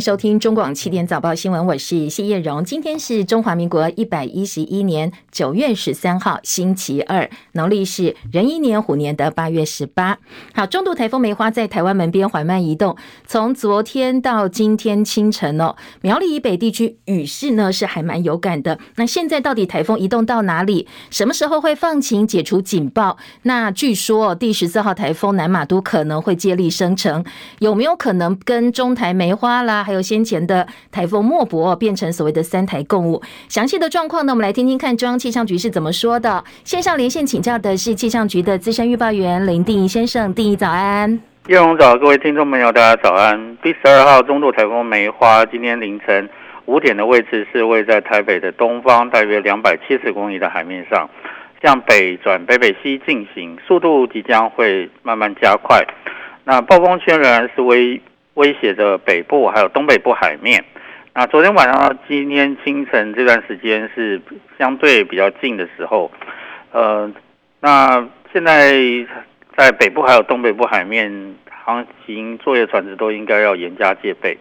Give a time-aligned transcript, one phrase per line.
[0.00, 2.64] 收听中广七点早报新闻，我是谢叶荣。
[2.64, 10.18] 今天是中华民国一百一十一年九月十三号，星期二，农历是壬寅年虎年的八月十八。
[10.54, 12.96] 好，中度台风梅花在台湾门边缓慢移动，
[13.26, 18.78] 从昨天到今天清晨哦，苗栗以北地区雨势呢是还蛮有感的。
[18.96, 20.86] 那现在到底台风移动到哪里？
[21.10, 23.16] 什么时候会放晴解除警报？
[23.42, 27.24] 那据说第十四号台风南马都可能会接力生成，
[27.58, 33.22] 有没有可能跟中台梅花啦，还有先前的台风莫博变成所谓的三台共舞？
[33.48, 36.44] 详细的状况呢，我们来听听看中央气象局是怎么说的。
[36.62, 41.18] 线上连线请教的是气象局的资深预报员林定先生，定宜早安。
[41.46, 43.56] 叶荣早，各位听众朋友，大家早安。
[43.62, 46.28] 第十二号中度台风梅花今天凌晨
[46.66, 51.08] 五点的位置是位在台北的东方，大约两百七十公里的海面上，
[51.62, 55.82] 向北转北北西进行，速度即将会慢慢加快。
[56.44, 57.98] 那暴风圈仍然是威
[58.38, 60.64] 威胁着北部还有东北部海面。
[61.12, 64.20] 那昨天晚上到今天清晨这段时间是
[64.56, 66.08] 相对比较近的时候，
[66.70, 67.12] 呃，
[67.60, 68.72] 那现在
[69.56, 74.38] 在北部还有东北部海面航行作业船只都应该要严加戒备。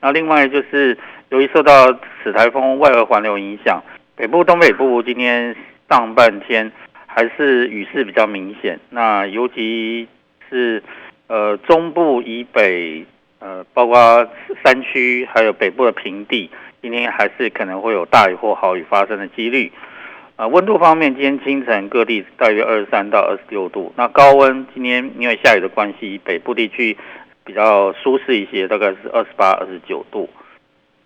[0.00, 0.96] 那另外就是
[1.30, 3.82] 由于受到此台风外围环流影响，
[4.14, 5.56] 北部东北部今天
[5.90, 6.70] 上半天
[7.06, 8.78] 还是雨势比较明显。
[8.90, 10.06] 那尤其
[10.48, 10.80] 是
[11.26, 13.04] 呃，中部以北，
[13.42, 13.96] 呃，包括
[14.64, 16.48] 山区，还有北部的平地，
[16.80, 19.72] 今天还是可能会有大雨或豪雨发生的几率。
[20.36, 23.92] 呃，温度方面，今天清晨各地大约二十三到二十六度。
[23.96, 26.96] 那高温今天因为下雨的关系，北部地区
[27.44, 30.30] 比较舒适一些，大概是二十八、二十九度。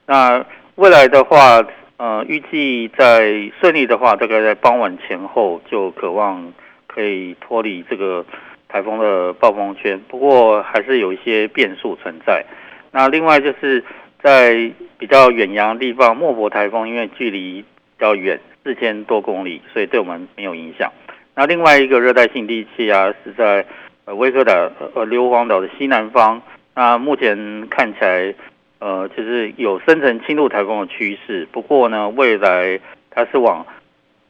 [0.05, 1.65] 那未来的话，
[1.97, 6.53] 呃，预计在顺利的话，大概在傍晚前后就渴望
[6.87, 8.27] 可以脱离这个。
[8.69, 12.45] 台风的暴风圈，不过还是有一些变数存在。
[12.91, 13.85] 那另外就是
[14.23, 17.67] 在比较远洋的地方，莫泊台风因为距离比
[17.99, 20.91] 较远，四千多公里，所以对我们没有影响。
[21.35, 23.67] 那另外一个热带性低气压是在
[24.07, 26.41] 呃威克岛呃硫磺岛的西南方。
[26.75, 28.35] 那目前看起来
[28.79, 33.67] 呃就是有生成轻度台风的趋势，不过呢未来它是往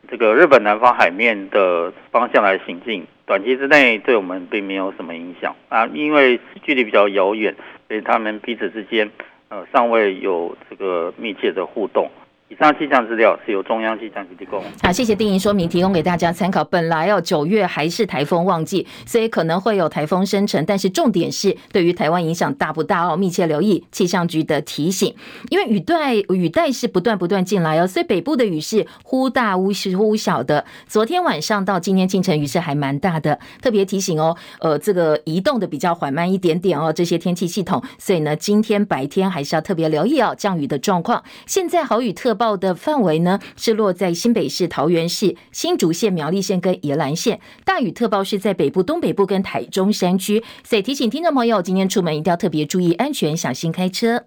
[0.09, 3.07] 这个日本南方海面的方向来行进。
[3.27, 7.55] 短期之内对我们并没有什么影响啊，因为距离比较遥远，
[7.89, 9.11] 所以他们彼此之间
[9.49, 12.09] 呃尚未有这个密切的互动。
[12.49, 14.63] 以上气象资料是由中央气象局提供。
[14.81, 16.63] 好，谢谢定宜说明，提供给大家参考。
[16.63, 23.17] 本来哦，九月还是台风旺季，所以可能会有台风生成，但是重点是对于台湾影响大不大哦？
[23.17, 25.13] 密切留意气象局的提醒，
[25.51, 30.65] 因为雨带雨带是不断不断进来哦，所以北部的雨是忽大忽是忽小的。
[30.87, 41.25] 昨天晚上到今天清晨雨势还蛮大的，特别提醒哦，呃，这个移动的比较缓慢一点点哦，这些天气系统，所以呢，今天白天还是要特别留意哦，降雨的状况。
[41.45, 47.41] 现在好雨特报的范围呢，是落在新北市、桃园市、新竹县、苗栗县跟宜兰县。
[47.65, 54.27] 大雨特报是在北部、东北部跟台中山区，所以提醒听众朋友，今天出门一定要特别注意安全，小心开车。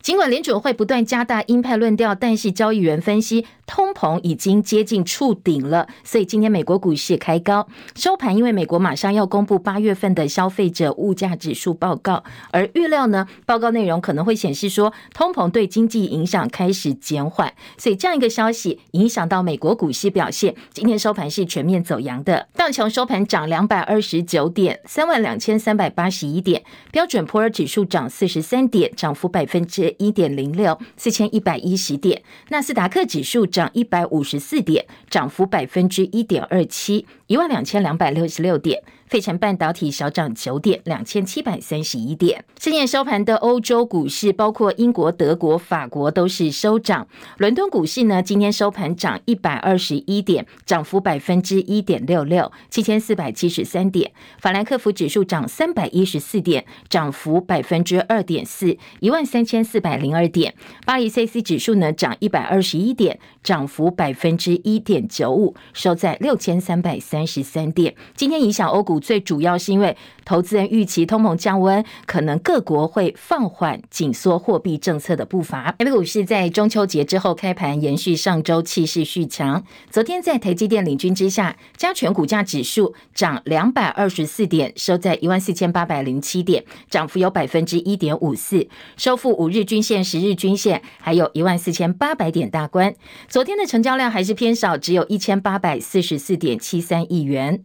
[0.00, 8.36] 尽管联准会不断加大鹰派论调，但是交易员分析通膨已经接近触顶了，所以今天美国股市开高收盘。
[8.36, 20.54] 因为美国马上要公布八月份的消费者物价指数报告，而预料呢，报告内容可能会显示说通膨对经济影响开始减缓，所以这样一个消息影响到美国股市表现。
[20.74, 26.60] 今天收盘是全面走阳的，道琼收盘涨两百二十九点，三万两千三百八十一点；
[26.90, 38.82] 标准普尔指数涨四十三点，涨幅百分之一点零六，四千一百一十点，纳斯达克指数涨涨一百五十四点，涨幅百分之一点二七，一万两千两百六十六点。
[39.06, 42.42] 费城半导体小涨九点，两千七百三十一点。
[42.56, 47.06] 今天收盘的欧洲股市，包括英国、德国、法国都是收涨。
[47.36, 54.12] 伦敦股市呢，今天收盘涨一百二十一点，涨幅百分之一点六六，七千四百七十三点。
[54.38, 60.54] 法兰克福指数涨三百一十四点，涨幅百分之二点四，一万三千四百零二点。
[60.86, 67.94] 巴黎 CAC 指数呢，涨一百二十一点，涨幅百分之一点九五，收在六千三百三十三点。
[68.14, 69.02] 今天影响欧股。
[69.02, 75.74] 最主要是因为投资人预期通膨降温，可能各国会放缓紧缩货币政策的步伐。
[75.78, 79.64] A 股市在中秋节之后开盘，延续上周气势续强。
[79.90, 92.94] 昨天在台积电领军之下，加权股价指数涨两百二十四点，收在一万四千八百零七点，涨幅有百分之一点五四，收复五日均线、十日均线，还有一万四千八百点大关。
[93.28, 97.62] 昨天的成交量还是偏少，只有一千八百四十四点七三亿元。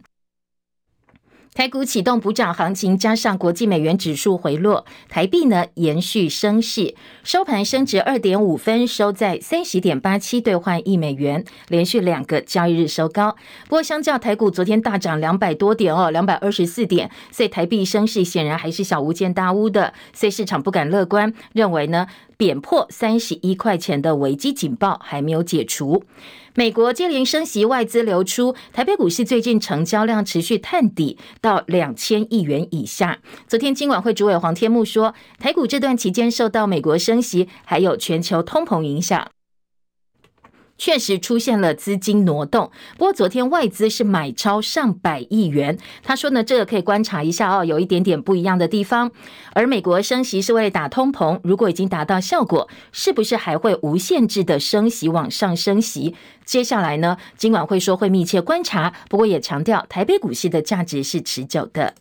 [1.54, 6.94] 台股启动补涨行情，加上国际美元指数回落，台币呢延续升势，
[7.24, 13.34] 收盘升值二点五分，收在三十点八七兑换一美元，连续两个交易日收高。
[13.64, 22.06] 不过，相较台股昨天大涨两百多点哦，两百二十四点，所以台币升势显然还是小巫见大巫的，所以市场不敢乐观，认为呢
[22.36, 26.04] 贬破三十一块钱的危机警报还没有解除。
[26.58, 33.20] 美国接连升息，外资流出，台北股市最近成交量持续探底到两千亿元以下。
[33.46, 39.30] 昨天金管会主委黄天木说，台股这段期间受到美国升息还有全球通膨影响。
[40.78, 45.76] 确实出现了资金挪动，不过昨天外资是买超上百亿元。
[46.02, 49.10] 他说呢，这个可以观察一下哦，有一点点不一样的地方。
[49.52, 56.14] 而美国升息是为了打通膨，如果已经达到效果，是不是还会无限制的升息往上升息？
[56.44, 61.94] 接下来呢，金管会说会密切观察，不过也强调台北股市的价值是持久的。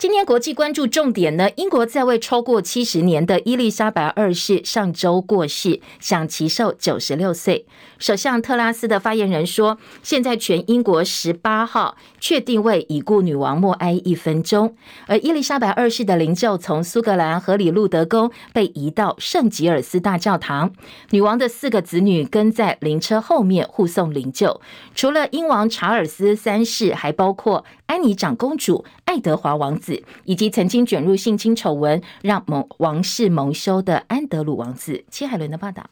[0.00, 7.66] 今天国际关注重点呢，英国在位超过七十年的伊丽莎白二世上周过世，享耆寿九十六岁。
[7.98, 14.74] 首相特拉斯的发言人说，现在全英国十八号确定为已故女王默哀一分钟。
[15.06, 20.72] 而伊丽莎白二世的灵柩从苏格兰荷里路德宫被移到圣吉尔斯大教堂，
[21.10, 24.58] 女王的四个子女跟在灵车后面护送灵柩。
[24.94, 35.04] 除了英王查尔斯三世，还包括安妮长公主、爱德华王子，以及曾经卷入性侵丑闻让蒙王室蒙羞的安德鲁王子。
[35.10, 35.84] 戚海伦的报道。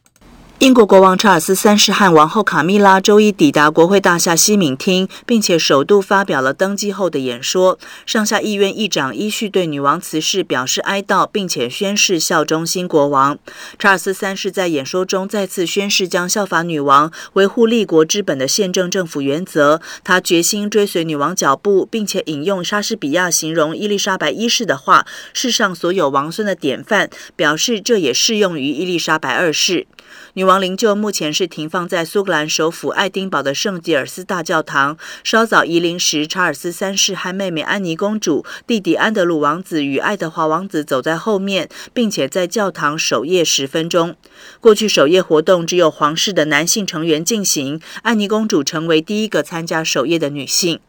[0.59, 7.79] 英国国王查尔斯三世和王后卡蜜拉周一抵达国会大厦西敏厅，并且首度发表了登基后的演说。
[8.05, 13.39] 上下议院议长依序对女王辞世表示哀悼，并且宣誓效忠新国王。
[13.79, 19.81] 查尔斯三世在演说中再次宣誓将效法女王，维护立国之本的宪政政府原则。
[20.03, 29.87] 他决心追随女王脚步，并且引用莎士比亚形容伊丽莎白一世的话：“世上所有王孙的典范。”表示这也适用于伊丽莎白二世。
[30.35, 34.99] 女王灵柩目前是停放在苏格兰首府爱丁堡的圣吉尔斯大教堂。
[35.25, 44.15] 稍早移灵时，查尔斯三世和妹妹安妮公主、弟弟安德鲁王子与爱德华王子走在后面，并且在教堂守夜十分钟。
[44.61, 50.81] 过去守夜活动只有皇室的男性成员进行，安妮公主成为第一个参加守夜的女性。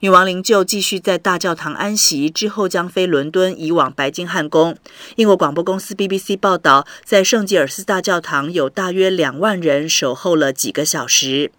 [0.00, 4.76] 女王灵柩继续在大教堂安息，之后将飞伦敦，移往白金汉宫。
[5.16, 11.50] 英国广播公司 BBC 报道，在圣吉尔斯大教堂有大约两万人守候了几个小时。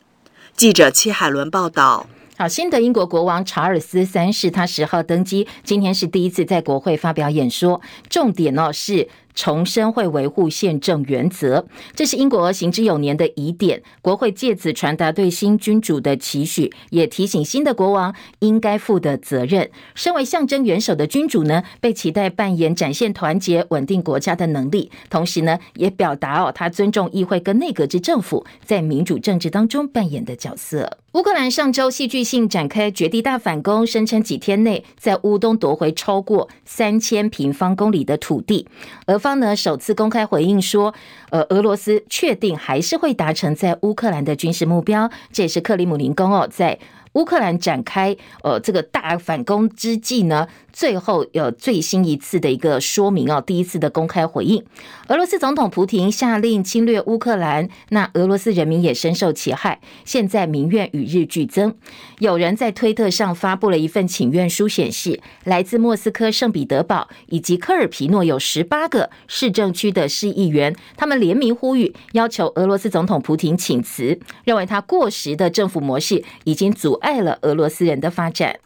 [0.56, 2.08] 记者戚海伦报道。
[2.38, 9.08] 好，新的英国国王查尔斯三世，他十号登基，今天是第一次在国会发表演说，重点呢是。
[9.38, 13.84] 重申会维护宪政原则，这是英国行之有年的仪典。
[14.02, 19.70] 国会借此传达对新君主的期许，也提醒新的国王应该负的责任。
[19.94, 30.98] 身为象征元首的君主呢，被期待扮演展现团结、稳定国家的能力，同时呢，也表达哦他尊重议会跟内阁制政府在民主政治当中扮演的角色。
[31.14, 38.68] 乌克兰上周戏剧性展开绝地大反攻，声称几天内在乌东夺回超过三千平方公里的土地，
[39.08, 40.94] 而方呢首次公开回应说，
[41.32, 46.80] 呃，俄罗斯确定还是会达成在乌克兰的军事目标，这也是克里姆林宫哦在
[47.18, 50.48] 乌克兰展开呃这个大反攻之际呢。
[50.72, 54.64] 最后有最新一次的一个说明哦，第一次的公开回应。
[55.08, 61.74] 俄罗斯总统普廷下令侵略乌克兰，那俄罗斯人民也深受其害，现在民怨与日俱增。
[62.20, 78.60] 有人在推特上发布了一份请愿书，显示来自莫斯科、圣彼得堡以及科尔皮诺有十八个市政区的市议员，他们联名呼吁，要求俄罗斯总统普廷请辞，认为他过时的政府模式已经阻碍了俄罗斯人的发展。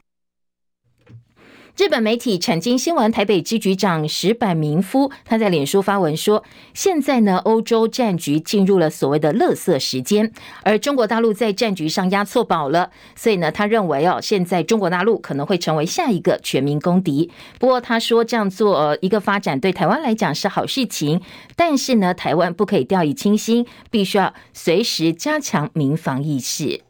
[1.78, 6.44] 日本媒体产经新闻台北支局长石坂明夫，他在脸书发文说
[6.76, 10.32] ：“现在呢，欧洲战局进入了所谓的‘垃圾时间’，
[10.64, 12.92] 而中国大陆在战局上押错宝了。
[13.16, 17.32] 所以呢，他认为哦，现在中国大陆可能会成为下一个全民公敌。
[17.58, 21.22] 不过他说这样做一个发展对台湾来讲是好事情，
[21.56, 26.82] 但是呢，台湾不可以掉以轻心，必须要随时加强民防意识。”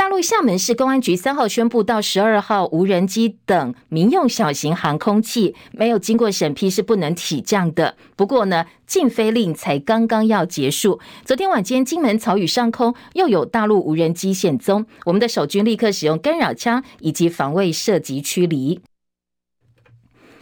[0.00, 7.94] 大陆厦门市公安局三号宣布，到十二号，无人机等民用小型航空器没有经过审批是不能起降的。
[8.16, 10.98] 不过呢，禁飞令才刚刚要结束。
[11.26, 18.80] 昨天晚间，金门草屿上空又有大陆无人机现踪，我们的守军立刻使用干扰枪以及防卫射击驱离。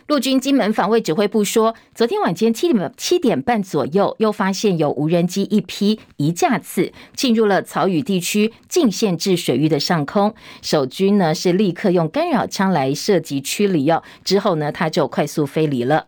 [0.08, 16.06] 陆军金门防卫指挥部说，昨天晚间七点七点半左右，又发现有无人机一批一架次进入了草屿地区禁限制水域的上空，守军呢是立刻用干扰枪来射击驱离哦，之后呢他就快速飞离了。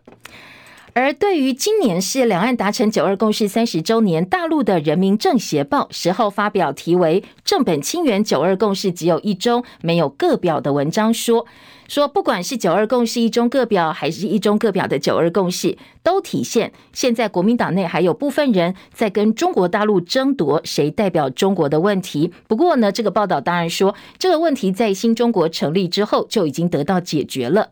[0.93, 11.45] 而对于今年是两岸达成九二共识三十周年，大陆的人民政协报十号发表题为“正本清源，九二共识只有一周，没有各表”的文章说。
[11.91, 22.31] 说，不管是九二共识一中各表，还是一中各表的九二共识，都体现现在国民党内还有部分人在跟中国大陆争夺谁代表中国的问题。
[22.47, 27.67] 不过呢，这个报道当然说，这个问题在新中国成立之后就已经得到解决了。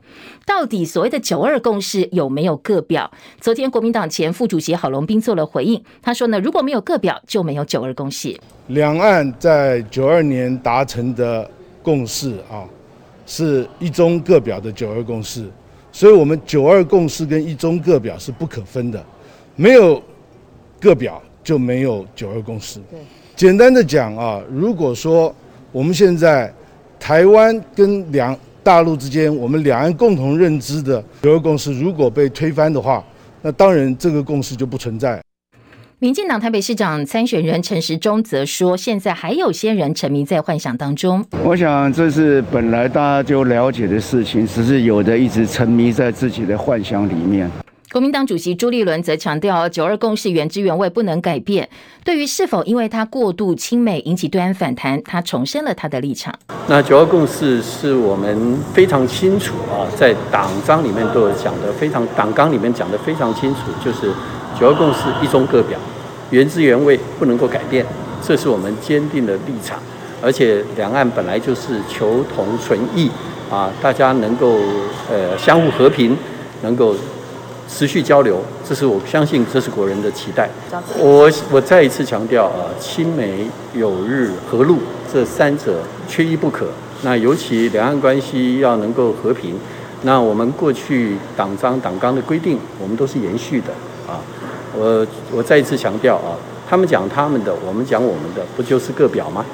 [0.45, 3.09] 到底所谓的九二共识有没有各表？
[3.39, 8.38] 昨天国民党前副主席郝龙斌做了回应，他说呢，如果没有各表，就没有九二共识。
[8.67, 11.49] 两岸在九二年达成的
[11.81, 12.67] 共识啊。
[13.29, 15.45] 是一中各表的九二共识，
[15.91, 19.05] 所以我们九二共识跟一中各表是不可分的，
[19.55, 20.01] 没有
[20.81, 22.79] 各表就没有九二共识。
[23.36, 25.33] 简单的讲啊，如果说
[25.71, 26.51] 我们现在
[27.00, 33.05] 台湾跟两大陆之间，我们两岸共同认知的九二共识如果被推翻的话，
[33.43, 35.21] 那当然这个共识就不存在。
[36.01, 41.25] 民进党台北市长参选人陈时中则说：“现在还有些人沉迷在幻想当中。
[41.44, 47.51] 我想这是本来大家就了解的事情，只是有的一直沉迷在自己的幻想里面。”
[47.91, 51.68] 国民党主席朱立伦则强调：“九二共识原汁原味不能改变。”
[52.06, 56.34] 对于是否因为他过度亲美引起对岸反弹，他重申了他的立场。
[56.70, 64.13] 那九二共识是我们非常清楚啊，在党章里面都有讲的非常，党纲里面讲的非常清楚，就是。
[64.60, 65.80] 九二共识一中各表，
[66.32, 67.86] 原汁原味不能够改变，
[68.22, 69.80] 这是我们坚定的立场。
[70.22, 73.10] 而且两岸本来就是求同存异
[73.50, 74.58] 啊，大家能够
[75.10, 76.18] 呃相互和平，
[76.62, 76.94] 能够
[77.70, 80.50] 持续交流，这是我相信这是国人的期待。
[80.98, 84.80] 我我再一次强调啊，亲美友日和陆
[85.13, 86.68] 这三者缺一不可。
[87.01, 89.56] 那尤其两岸关系要能够和平，
[90.01, 93.72] 那我们过去党章党纲的规定，我们都是延续的
[94.06, 94.20] 啊。
[94.77, 96.35] 我我再一次强调啊，
[96.69, 99.45] 他们讲他们的，我们讲我们的，不就是个表吗？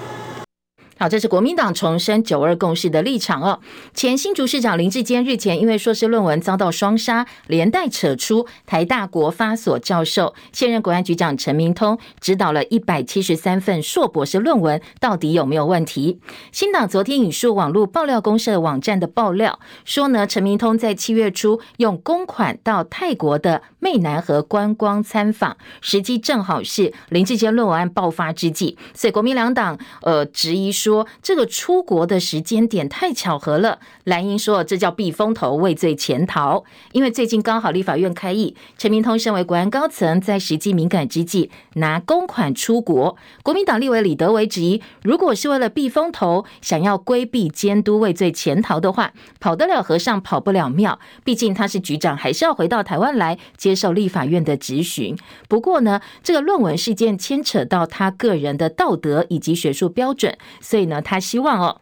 [1.07, 3.59] 这是国民党重申九二共识的立场哦。
[3.93, 16.19] 前新竹市长林志坚日前因为硕士论文遭到双杀，连带扯出台大国发所教授、现任国安局长陈明通指导了一百七十三份硕博士论文，到底有没有问题？
[16.51, 30.94] 新党昨天引述网络爆料公社网站的爆料说呢，陈明通在七月初用公款到泰国的湄南河观光参访，时机正好是林志坚论文案爆发之际，所以国民两党呃质疑说。
[30.95, 36.63] 说这个出国的时间点太巧合了，蓝英说这叫避风头、畏罪潜逃。
[36.93, 43.17] 因为最近刚好立法院开议，陈明通身为国安高层，在时机敏感之际拿公款出国。
[43.43, 49.11] 国民党立委李德维质疑，如果是为了避风头，想要规避监督、畏罪潜逃的话，
[49.41, 50.97] 跑得了和尚跑不了庙。
[51.25, 55.17] 毕竟他是局长，还是要回到台湾来接受立法院的质询。
[55.49, 60.37] 不过呢，这个论文事件牵扯到他个人的道德以及学术标准。
[60.75, 61.79] 所以呢，他希望哦，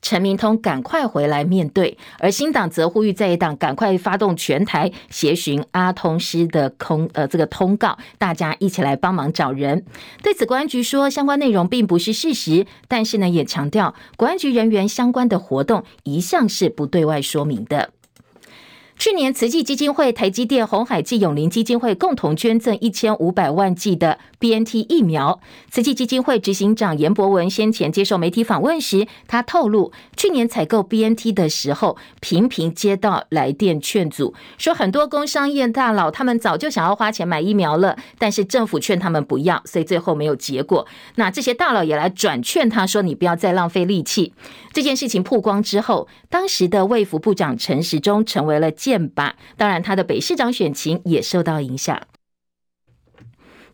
[0.00, 9.84] 陈明通赶快回来面对，而新党则呼吁在野党赶快发动全台协寻阿通师的空呃这个通告，大家一起来帮忙找人。
[10.22, 17.90] 对此，国安局说相关内容并不是事实，但是呢，也强调国安局人员相关的活动一向是不对外说明的。
[18.98, 25.38] 去年，慈济基金会、台积电、鸿海及永龄基金会共同捐赠一千五百万剂的 BNT 疫苗。
[25.70, 40.84] 慈济基金会执行长严博文先前接受媒体访问时，他透露，去年采购 BNT 的时候，频频接到来电劝阻，说很多工商业大佬他们早就想要花钱买疫苗了，但是政府劝他们不要，所以最后没有结果。
[41.14, 44.32] 那这些大佬也来转劝他说：“你不要再浪费力气。”
[44.74, 48.72] 这件事情曝光之后，当时的卫福部长陈时中成为了。
[48.88, 52.00] 变吧，当然他的北市长选情也受到影响。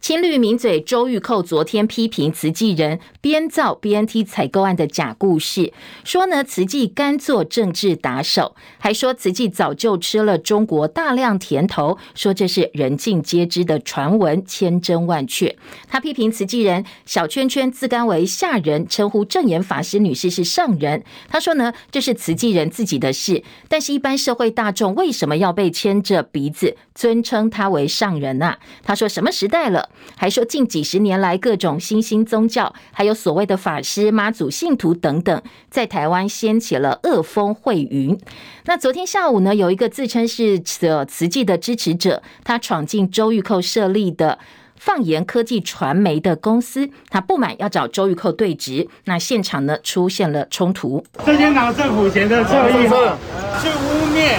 [0.04, 5.72] 亲绿名嘴周玉蔻昨天批评慈济人编造 BNT 采购案的假故事，
[6.04, 15.56] 说呢慈济甘做政治打手，还说慈济早就吃了中国大量甜头，说这是人尽皆知的传闻，千真万确。
[15.88, 21.02] 他批评慈济人小圈圈自甘为下人，称呼证严法师女士是上人。
[21.30, 28.58] 他说呢这是慈济人自己的事，但是一般社会大众为什么要被牵着鼻子尊称他为上人呢、啊？
[28.82, 29.88] 他说什么时代了？
[30.16, 38.18] 还说近几十年来各种新兴宗教，还有所谓的法师、妈祖信徒等等，在台湾掀起了恶风会云。
[38.64, 44.38] 那昨天下午呢，有一个自称是慈慈济的支持者，他闯进周玉蔻设立的。
[44.84, 51.02] 放言科技传媒的公司，他不满要找周玉蔻对质，那现场呢出现了冲突。
[51.24, 54.36] 这些拿政府钱的侧翼，去污蔑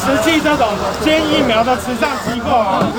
[0.00, 0.66] 实际这种
[1.04, 2.90] 捐疫苗的慈善机构啊，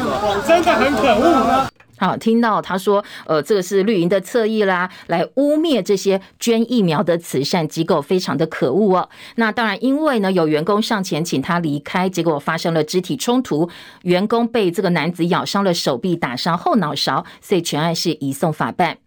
[0.47, 1.65] 真的很可恶。
[1.97, 9.09] 好，听到他说，呃，这个是绿营的侧翼啦，来污蔑这些捐疫苗的慈善机构，非常的可恶哦。
[9.35, 13.69] 那当然，因为呢有员工上前请他离开，结果发生了肢体冲突，
[14.03, 18.97] 员工被这个男子咬伤了手臂，打伤后脑勺，所以全案是移送法办。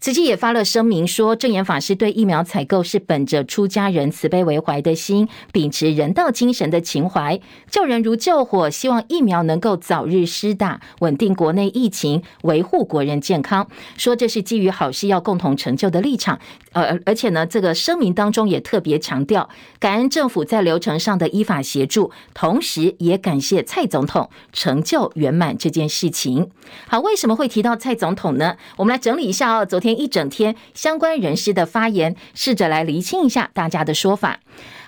[0.00, 7.38] 慈济也发了声明说，证严法师对疫苗采购是本着出家人慈悲为怀的心，秉持人道精神的情怀，
[7.70, 13.68] 救人如救火，希望疫苗能够早日施打，稳定国内疫情，维护国人健康。
[13.98, 16.40] 说这是基于好事要共同成就的立场。
[16.72, 26.48] 呃，而且呢，这个声明当中也特别强调，感恩政府在流程上的依法协助，同时也感谢蔡总统成就圆满这件事情。
[26.88, 28.56] 好，为什么会提到蔡总统呢？
[28.76, 29.89] 我们来整理一下哦，昨天。
[29.98, 34.38] 一整天相关人士的发言，试着来厘清一下大家的说法。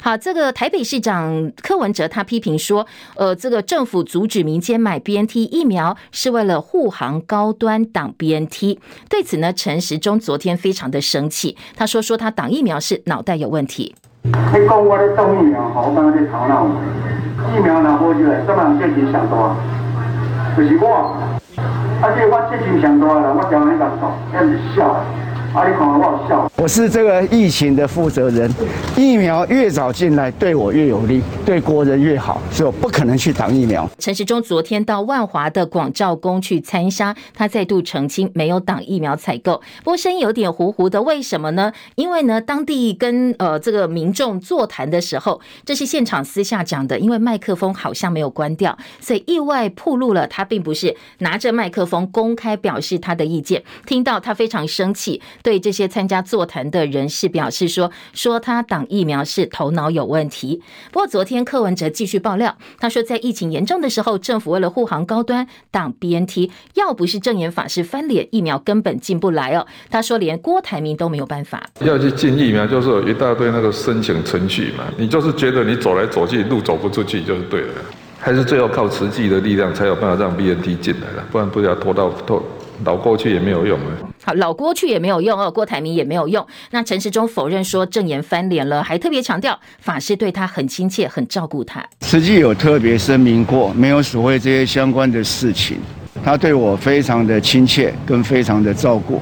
[0.00, 8.78] 好，这个台北市长柯文哲他批评说，呃，这个政府阻止民间买 BNT 疫苗是为了护航高端挡 BNT。
[9.08, 13.94] 对此呢，陈时中昨天非常的生气，他说说他挡疫苗是脑袋有问题。
[14.22, 14.32] 你
[14.68, 16.66] 讲我的挡疫苗，好，我刚刚在头脑，
[17.56, 19.56] 疫苗拿过去了，什么人最想多？
[20.56, 21.31] 就是我。
[22.04, 25.04] 而且我最近想多了，我讲那个说，那是笑。
[26.56, 28.50] 我是这个疫情的负责人，
[28.96, 33.88] 疫苗越早进来对我越有利，对国人越好，所以我不可能去挡疫苗。
[33.98, 41.72] 陈时中昨天到万华的广照宫去参纱，他再度澄清没有挡疫苗采购，不过声音有点糊糊的，为什么呢？
[41.96, 55.20] 因为呢，当地跟呃这个民众座谈的时候，这是现场私下讲的，因为麦克风好像没有关掉，所以意外暴露了他并不是拿着麦克风公开表示他的意见，听到他非常生气。
[55.42, 60.60] 对这些参加座谈的人士表示说，说他挡疫苗是头脑有问题。
[60.90, 69.64] 不过昨天柯文哲继续爆料，他说在疫情严重的时候，政府为了护航高端挡 BNT，要不是证严法师翻脸，疫苗根本进不来哦。
[69.88, 71.62] 他说连郭台铭都没有办法。
[71.82, 77.74] 要去进疫苗，就是有一大堆那个申请程序嘛，你就是觉得你走来走去路走不出去就是对了，
[78.18, 82.42] 还是最后靠实际的力量才有办法让 BNT 进来了，不然不要拖到拖。
[82.82, 84.11] 倒过去也没有用了。
[84.24, 86.46] 好，老郭去也没有用哦，郭台铭也没有用。
[86.70, 91.84] 那陈时中否认说证言翻脸了，还特别强调法师对他很亲切，很照顾他。
[92.02, 95.78] 实际有特别声明过，没有所谓这些相关的事情。
[96.24, 99.20] 他对我非常的亲切，跟非常的照顾。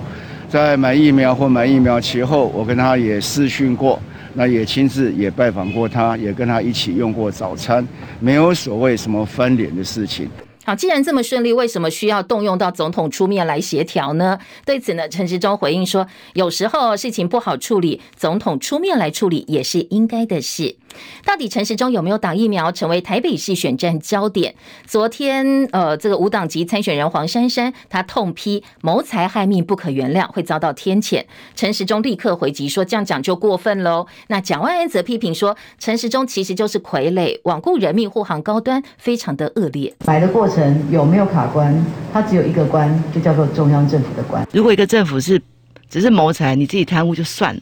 [0.51, 3.99] 在买疫苗或买疫苗前后，我跟他也视讯过，
[4.35, 7.87] 那也亲自也拜访过他，也跟他一起用过早餐，
[8.19, 10.29] 没有所谓什么翻脸的事情。
[10.71, 14.39] 好，既然这么顺利，为什么需要动用到总统出面来协调呢？
[14.65, 20.77] 对此呢，陈时中回应说，有时候事情不好处理，总统出面来处理也是应该的事。
[21.25, 24.55] 到底陈时中有没有打疫苗，成为台北市选战焦点。
[24.87, 31.25] 昨天，呃，这个无党籍参选人黄珊珊，他痛批谋财害命不可原谅，会遭到天谴。
[31.57, 34.07] 陈时中立刻回击说，这样讲就过分喽。
[34.29, 39.93] 那蒋万安则批评说，陈时中其实就是傀儡，罔顾人命，护航高端，非常的恶劣。
[40.07, 40.60] 买的过程
[40.91, 41.75] 有没有卡关？
[42.13, 44.47] 他只有一个关，就叫做中央政府的关。
[44.53, 45.41] 如果一个政府是
[45.89, 47.61] 只是谋财，你自己贪污就算了。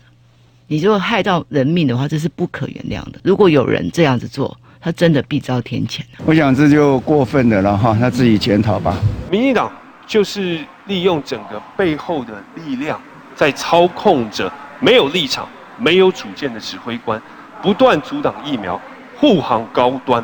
[0.67, 3.19] 你如果害到人命的话，这是不可原谅的。
[3.23, 6.01] 如果有人这样子做，他真的必遭天谴。
[6.25, 8.97] 我想这就过分的了哈，他自己检讨吧。
[9.31, 9.73] 民进党
[10.07, 13.01] 就是利用整个背后的力量，
[13.35, 17.21] 在操控着没有立场、没有主见的指挥官，
[17.63, 18.81] 不断阻挡疫苗
[19.17, 20.23] 护航高端。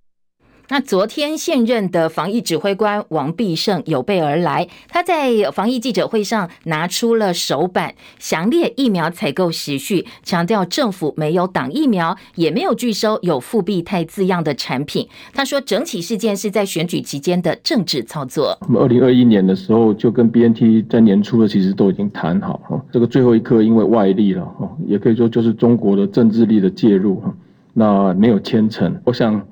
[0.71, 15.07] 那昨天现任的防疫指挥官王必胜有备而来，他在防疫记者会上拿出了手板，详列疫苗采购时序，强调政府没有挡疫苗，也没有拒收有复必泰字样的产品。
[15.35, 18.57] 他说，整起事件是在选举期间的政治操作。
[18.63, 27.35] 我们二零二一年的时候就跟 BNT 在年初的其实都已经谈好哈，这个最后一刻因为外力了哈，也可以说就是中国的政治力的介入哈，
[27.75, 28.99] 那没有签成。
[29.05, 29.47] 我想。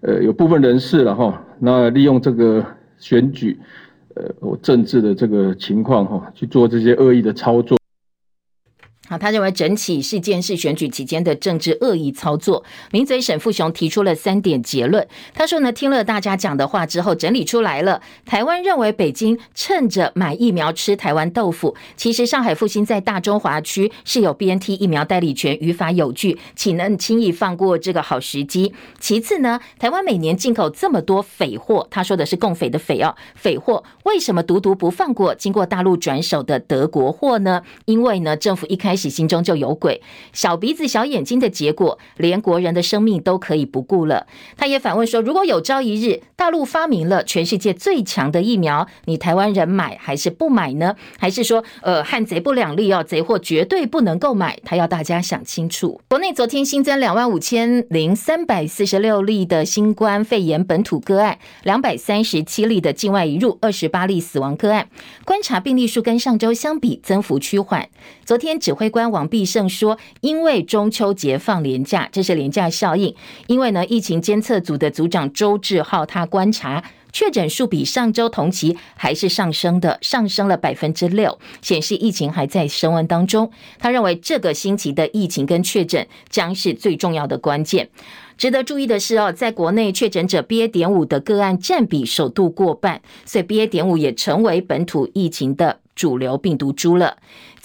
[0.00, 2.64] 呃，有部分人士了哈，那利用这个
[2.98, 3.58] 选举，
[4.14, 7.78] 呃，政治的这个情况哈，去做这些恶意的操作。
[9.08, 12.64] 好，他认为整起事件是选举期间的政治恶意操作。
[12.90, 15.06] 名嘴沈富雄提出了三点结论。
[15.32, 18.02] 他说呢，听了大家讲的话之后，整理出来了。
[18.24, 21.76] 台湾认为北京趁着买疫苗吃台湾豆腐。
[21.96, 28.74] 其实上海复星在大中华区是有 BNT 疫苗代理权，于法有据，岂能轻易放过这个好时机？
[28.98, 37.62] 其次呢，台湾每年进口这么多匪货，他说的是共匪的匪哦，匪货为什么独独不放过经过大陆转手的德国货呢？
[37.84, 40.00] 因为呢，政府一开始心中就有鬼，
[40.32, 44.26] 小鼻子小眼睛的结果，连国人的生命都可以不顾了。
[44.56, 50.96] 他也反问说：如果有朝一日大陆发明了全世界最强的疫苗，你台湾人买还是不买呢？
[51.18, 54.58] 还是说，呃，汉贼不两立哦，贼货绝对不能购买？
[54.64, 56.00] 他要大家想清楚。
[56.08, 64.88] 国内昨天新增两万五千零三百四十六例的新冠肺炎本土个案，两百三十七例的境外移入，二十八例死亡个案。
[65.24, 67.88] 观察病例数跟上周相比增幅趋缓。
[68.24, 73.14] 昨天指挥官王必胜说，因为中秋节放连假，这是连假效应。
[73.46, 83.50] 因为呢，疫情监测组的组长周志浩他观察确诊数比上周同期还是上升的，上升了百分之六，显示疫情还在升温当中。
[83.78, 87.88] 他认为这个星期的疫情跟确诊将是最重要的关键。
[88.36, 90.68] 值得注意的是哦，在国内确诊者 BA.
[90.68, 93.66] 点五的个案占比首度过半，所以 BA.
[93.66, 97.16] 点五也成为本土疫情的主流病毒株了。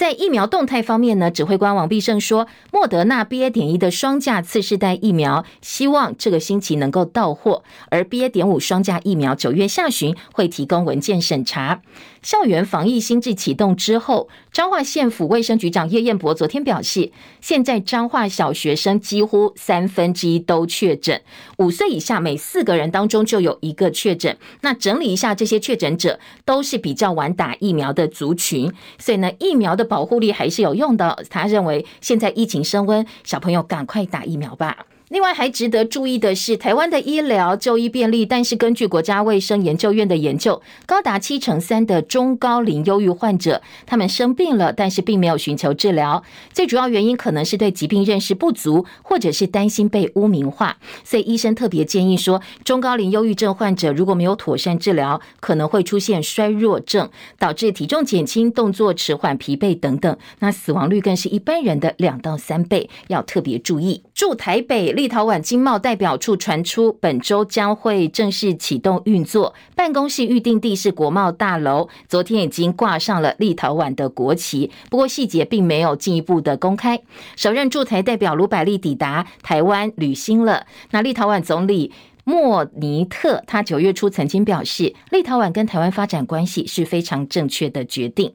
[0.02, 3.52] 在疫苗动态方面呢，指挥官王必胜说，莫德纳 BA.
[3.52, 8.28] 点一的双价次世代疫苗，希望这个星期能够到货，而 BA.
[8.28, 11.84] 点五双价疫苗九月下旬会提供文件审查。
[12.24, 21.22] 校园防疫新制启动之后，彰化县府卫生局长叶彦博昨天表示，现在彰化小学生几乎三分之一都确诊，
[21.58, 24.36] 五岁以下每四个人当中就有一个确诊。
[24.62, 29.91] 那整理一下，这些确诊者都是比较晚打疫苗的族群，所以呢，疫苗的。
[29.92, 31.22] 保护力还是有用的。
[31.30, 34.86] 他认为现在疫情升温，小朋友赶快打疫苗吧。
[35.12, 46.24] 另外还值得注意的是，台湾的医疗就医便利，但是根据国家卫生研究院的研究，高达七成三的中高龄忧郁患者，他们生病了，但是并没有寻求治疗。
[46.54, 50.78] 最主要原因可能是对疾病认识不足，或者是担心被污名化。
[51.04, 60.18] 所以医生特别建议说，中高龄忧郁症患者如果没有妥善治疗，可能会出现衰弱症，导致体重减轻、动作迟缓、疲惫等等。
[60.40, 64.04] 那死亡率更是一般人的两到三倍，要特别注意。
[64.22, 64.92] 驻台北。
[64.92, 69.56] 立陶宛经贸代表处传出，本周将会正式启动运作。
[69.76, 77.02] 办公室预定地是国贸大楼，昨天已经挂上了立陶宛的国旗，不过细节并没有进一步的公开。
[77.36, 81.92] 首任驻台代表卢百利抵达台湾履新了，那立陶宛总理。
[82.32, 88.34] 莫尼特他九月初曾经表示，立陶宛跟台湾发展关系是非常正确的决定。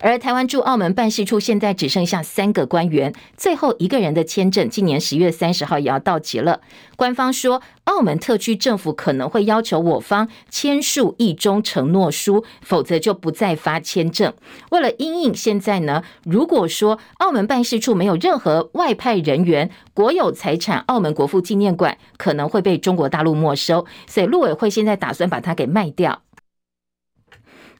[0.00, 6.60] 而台湾驻澳门办事处现在只剩下三个官员，最后一个人的签证今年十月三十号也要到期了。
[6.94, 14.32] 官方说，澳门特区政府可能会要求我方签署一中承诺书，否则就不再发签证。
[14.70, 26.20] 为了因应现在呢，如果说澳门办事处没有任何外派人员，国有财产澳门国父纪念馆可能会被中国大陆没收，所以陆委会现在打算把它给卖掉。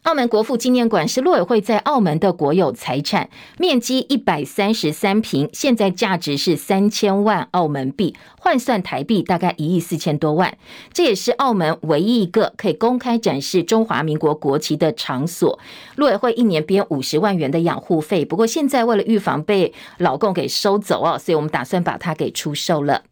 [0.09, 10.57] 澳门国父纪念馆是陆委会在澳门的国有财产，面积一百三十三平，现在价值是三千万澳门币，换算台币大概一亿四千多万。
[10.95, 15.59] 这也是澳门唯一一个可以公开展示中华民国国旗的场所。
[15.97, 23.03] 陆委会一年编五十万元的养护费，不过现在为了预防被老共给收走哦，所以我们打算把它给出售了。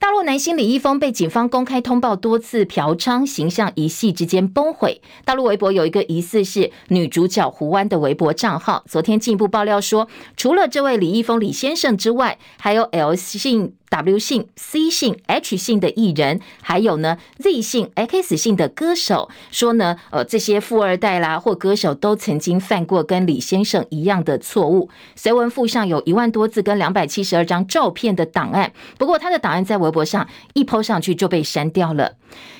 [0.00, 5.02] 大陆男星李易峰被警方公开通报多次嫖娼，形象一夕之间崩毁。
[5.26, 10.08] 大陆微博有一个疑似是女主角胡湾的微博账号，昨天进一步爆料说，
[10.38, 13.74] 除了这位李易峰李先生之外，还有 L 姓。
[13.90, 24.88] W 姓、C 姓、H 姓的艺人，还有呢 Z 姓、X 姓的歌手，说呢，呃，这些富二代啦或歌手都曾经犯过跟李先生一样的错误。
[25.16, 32.14] 随文附上有一万多字跟两百七十二张照片的档案，不过他的档案在微博上一 po 上去就被删掉了。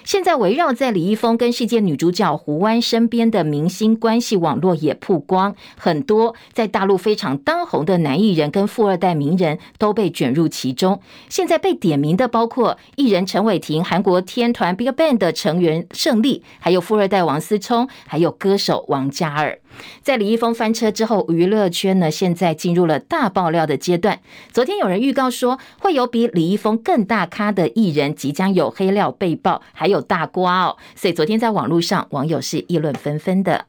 [0.04, 11.00] 现在围绕在李易峰跟世界女主角胡湾身边的明星关系网络也曝光，很多在大陆非常当红的男艺人跟富二代名人都被卷入其中。
[11.28, 19.58] 现在被点名的包括艺人陈伟霆、韩国天团 BigBang 的成员胜利，还有富二代王思聪，还有歌手王嘉尔。
[20.02, 24.20] 在李易峰翻车之后，娱乐圈呢现在进入了大爆料的阶段。
[24.52, 30.76] 昨天有人预告说，会有比李易峰更大咖的艺人即将有黑料被爆，还有大瓜哦。
[30.94, 33.66] 所以昨天在网络上，网友是议论纷纷的。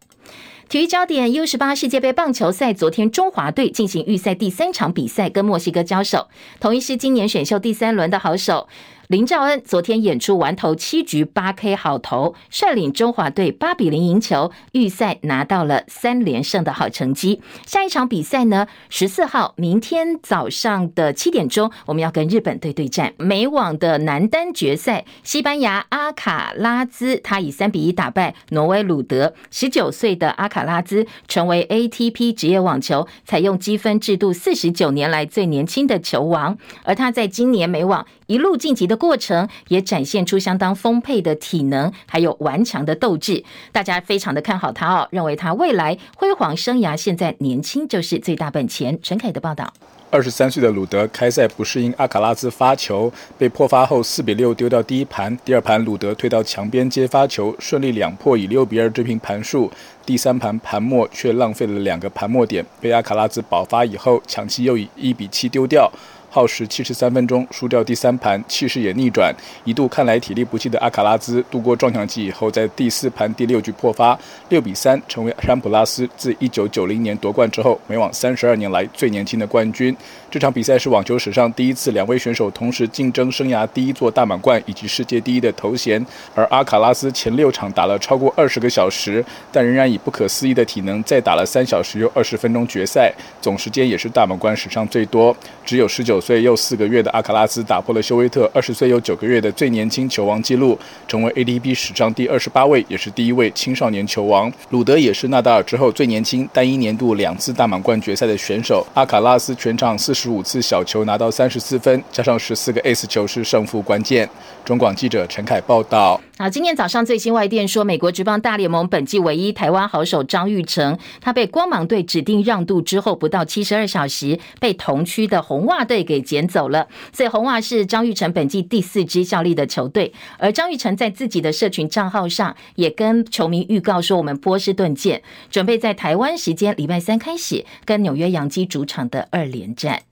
[0.69, 6.29] 体育焦点：U 十八世界杯棒球赛，昨天中华队进行预赛第三场比赛，跟墨西哥交手，
[6.61, 8.69] 同一是今年选秀第三轮的好手。
[9.11, 17.41] 林兆恩昨天演出完投七局八 K 好投，率领中华队八比零赢球，预赛拿到了三连胜的好成绩。
[17.65, 23.13] 下一场比赛呢，十四号明天早上的七点钟，我们要跟日本队对战。
[23.17, 48.99] 美网的男单决赛，西班牙阿卡拉兹他以三比一打败挪威鲁德，十九岁的阿卡拉兹成为 ATP 职业网球采用积分制度四十九年来最年轻的球王，而他在今年美网一路晋级的过程也展现出相当丰沛的体能，还有顽强的斗志，大家非常的看好他哦，认为他未来辉煌生涯，现在年轻就是最大本钱。
[49.01, 49.73] 陈凯的报道：
[50.11, 59.71] 二十三岁的鲁德开赛不适应阿卡拉兹发球，被破发后四比六丢掉第一盘，第二盘鲁德推到墙边接发球，顺利两破以六比二追平盘数。
[60.05, 65.91] 第三盘盘末却浪费了两个盘末点，被阿卡拉兹保发以后抢七又以一比七丢掉。
[66.33, 69.35] 耗时七十三分钟，输掉第三盘，气势也逆转。
[69.65, 74.17] 一度看来体力不济的阿卡拉兹，度过撞墙期以后，在第四盘第六局破发，
[74.47, 79.93] 六比三成为山普拉斯自一九九零年夺冠之后，美网三十二年来最年轻的冠军。
[80.29, 86.03] 这场比赛是网球史上第一次两位选手同时竞争生涯第一座大满贯以及世界第一的头衔。
[86.33, 95.35] 而阿卡拉斯前六场打了超过二十个小时，但仍然以不可思议的体能再打了三小时又二十分钟决赛，总时间也是大满贯史上最多。
[95.65, 104.49] 只有十九岁又四个月的阿卡拉斯打破了休威特二十岁又九个月的最年轻球王纪录，成为 ATP 史上第二十八位，也是第一位青少年球王。
[104.69, 108.85] 鲁德也是纳达尔之后最年轻单一年度两次大满贯决赛的选手。
[108.93, 114.29] 阿卡拉斯全场四十五次小球拿到三十四分，加上十四个 Ace 球是胜负关键。
[114.63, 116.21] 中广记者陈凯报道。
[116.37, 126.87] 啊，今天早上最新外电说，美国职棒大联盟本季唯一台湾好手张玉成，他被光芒队指定让渡之后，不到七十二小时被同区的红袜队给捡走了。
[127.13, 130.13] 所以红袜是张玉成本季第四支效力的球队。
[130.37, 140.03] 而张玉成在自己的社群账号上也跟球迷预告说：“我们波士顿见，准备在台湾时间礼拜三开始跟纽约洋基主场的二连战。”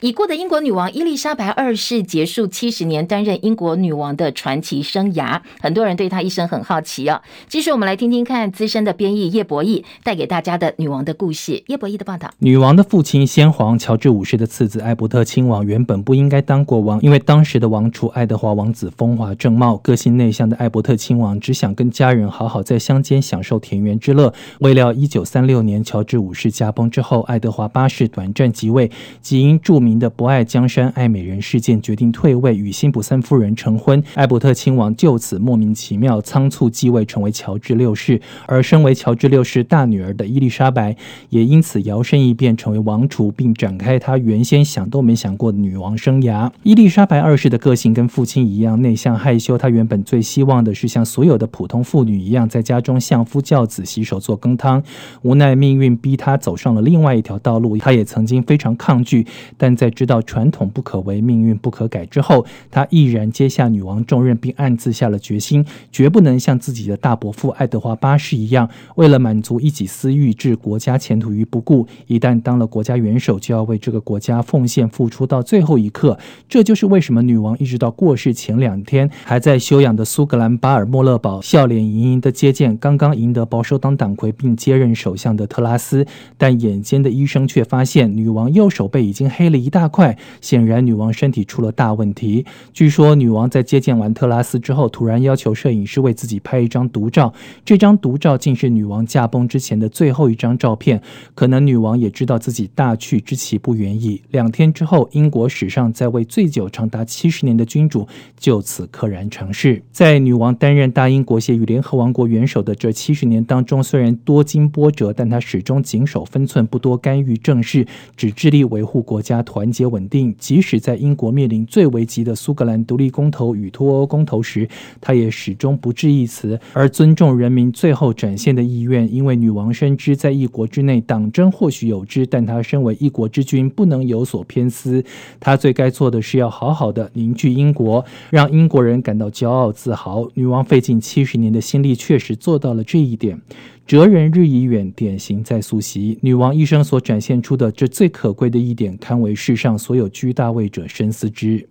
[0.00, 7.20] 已故的英国女王伊丽莎白二世结束七十年担任英国女王的传奇生涯，很多人对她一生很好奇啊。
[7.48, 11.64] 继续，我们来听听看资深的编译叶博义带给大家的女王的故事。
[11.66, 24.32] 叶博义的报道：女王的父亲先皇乔治五世的次子艾伯特亲王原本不应该当国王，因为当时的王储爱德华王子风华正茂，个性内向的艾伯特亲王只想跟家人好好在乡间享受田园之乐。
[24.60, 34.02] 未料一九三六年乔治五世驾崩之后，爱德华八世短暂即位，即因著名名的不爱江山爱美人事件，决定退位，与辛普森夫人成婚。
[34.12, 38.20] 艾伯特亲王就此莫名其妙仓促继位，成为乔治六世。
[38.46, 40.94] 而身为乔治六世大女儿的伊丽莎白，
[41.30, 46.50] 也因此摇身一变成为王储，并展开她原先想都没想过的女王生涯。
[46.64, 54.82] 伊丽莎白二世的个性跟父亲一样内向害羞，她原本最希望的是像所有的普通妇女一样，在家中相夫教子、洗手做羹汤。
[55.22, 71.86] 无奈命运逼她走上了另外一条道路，她也曾经非常抗拒，但在知道传统不可违，命运不可改之后，他毅然接下女王重任，并暗自下了决心，绝不能像自己的大伯父爱德华八世一样，为了满足一己私欲，置国家前途于不顾。
[72.08, 76.18] 一旦当了国家元首，就要为这个国家奉献付出到最后一刻。
[76.48, 86.04] 这就是为什么女王一直到过世前两天，还在休养的苏格兰巴尔莫勒堡，笑脸盈盈地接见刚刚赢得保守党党魁并接任首相的特拉斯。
[86.36, 90.16] 但眼尖的医生却发现，女王右手背已经黑了一一大块。
[90.40, 92.46] 显然，女王身体出了大问题。
[92.72, 97.32] 据说，女王在接见完特拉斯之后，突然要求摄影师为自己拍一张独照。
[97.66, 101.02] 这张独照竟是女王驾崩之前的最后一张照片。
[101.34, 104.22] 可能女王也知道自己大去之期不远矣。
[104.30, 109.82] 两天之后，英国史上在位最久长达七十年的君主就此溘然长逝。
[109.92, 124.68] 在女王担任大英国协与联合王国元首的这七十年当中，虽然多经波折，但她始终谨守分寸，不多干预政事，只致力维护国家团结稳稳定，即使在英国面临最危急的苏格兰独立公投与脱欧公投时，
[125.00, 129.12] 他也始终不置一词，而尊重人民最后展现的意愿。
[129.12, 135.04] 因为女王深知，在一国之内，党争或许有之，但她身为一国之君，不能有所偏私。
[135.40, 140.28] 她最该做的是要好好的凝聚英国，让英国人感到骄傲自豪。
[140.34, 143.40] 女王费尽七十年的心力，确实做到了这一点。
[143.88, 146.18] 哲人日已远，典型在溯溪。
[146.20, 151.66] 女王一生所展现出的这最可贵的一点，堪为世上所有居大位者深思之。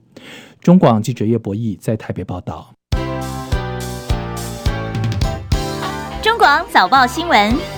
[0.60, 2.74] 中广记者叶博义在台北报道。
[6.24, 7.77] 中广早报新闻。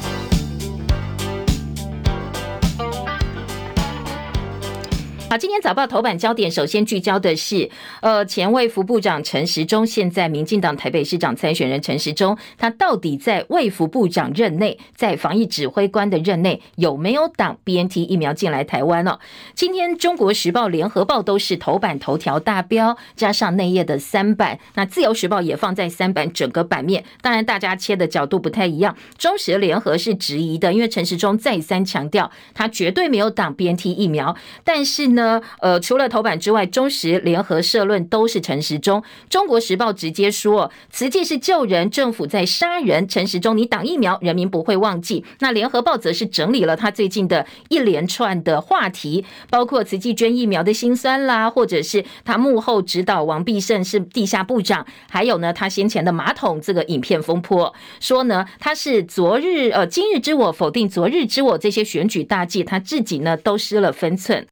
[5.29, 7.69] 好，今天早报头版焦点首先聚焦的是，
[8.01, 19.19] 呃，前卫福部长陈时中，现在民进党台北市长参选人陈时中，他到底在卫福部长任内，在防疫指挥官的任内有没有挡 BNT 疫苗进来台湾呢？
[19.53, 27.05] 今天中国时报、联合报都是头版头条大标，加上内页的三版，那自由时报也放在三版整个版面。
[27.21, 28.97] 当然，大家切的角度不太一样。
[29.19, 35.18] 中时联合是质疑的，因为陈时中再三强调，他绝对没有挡 BNT 疫苗，但是呢。
[35.19, 39.03] 呢，呃，除了头版之外，中时联合社论都是陈时中。
[39.29, 43.05] 中国时报直接说，慈济是救人，政府在杀人。
[43.07, 45.25] 陈时中，你挡疫苗，人民不会忘记。
[45.39, 64.45] 那联合报则是整理了他最近的一连串的话题，包括慈济捐疫苗的辛酸啦，或者是他幕后指导王必胜是地下部长，还有呢，他先前的马桶这个影片风波，说呢，他是昨日呃今日之我否定昨日之我这些选举大计，他自己呢都失了分寸。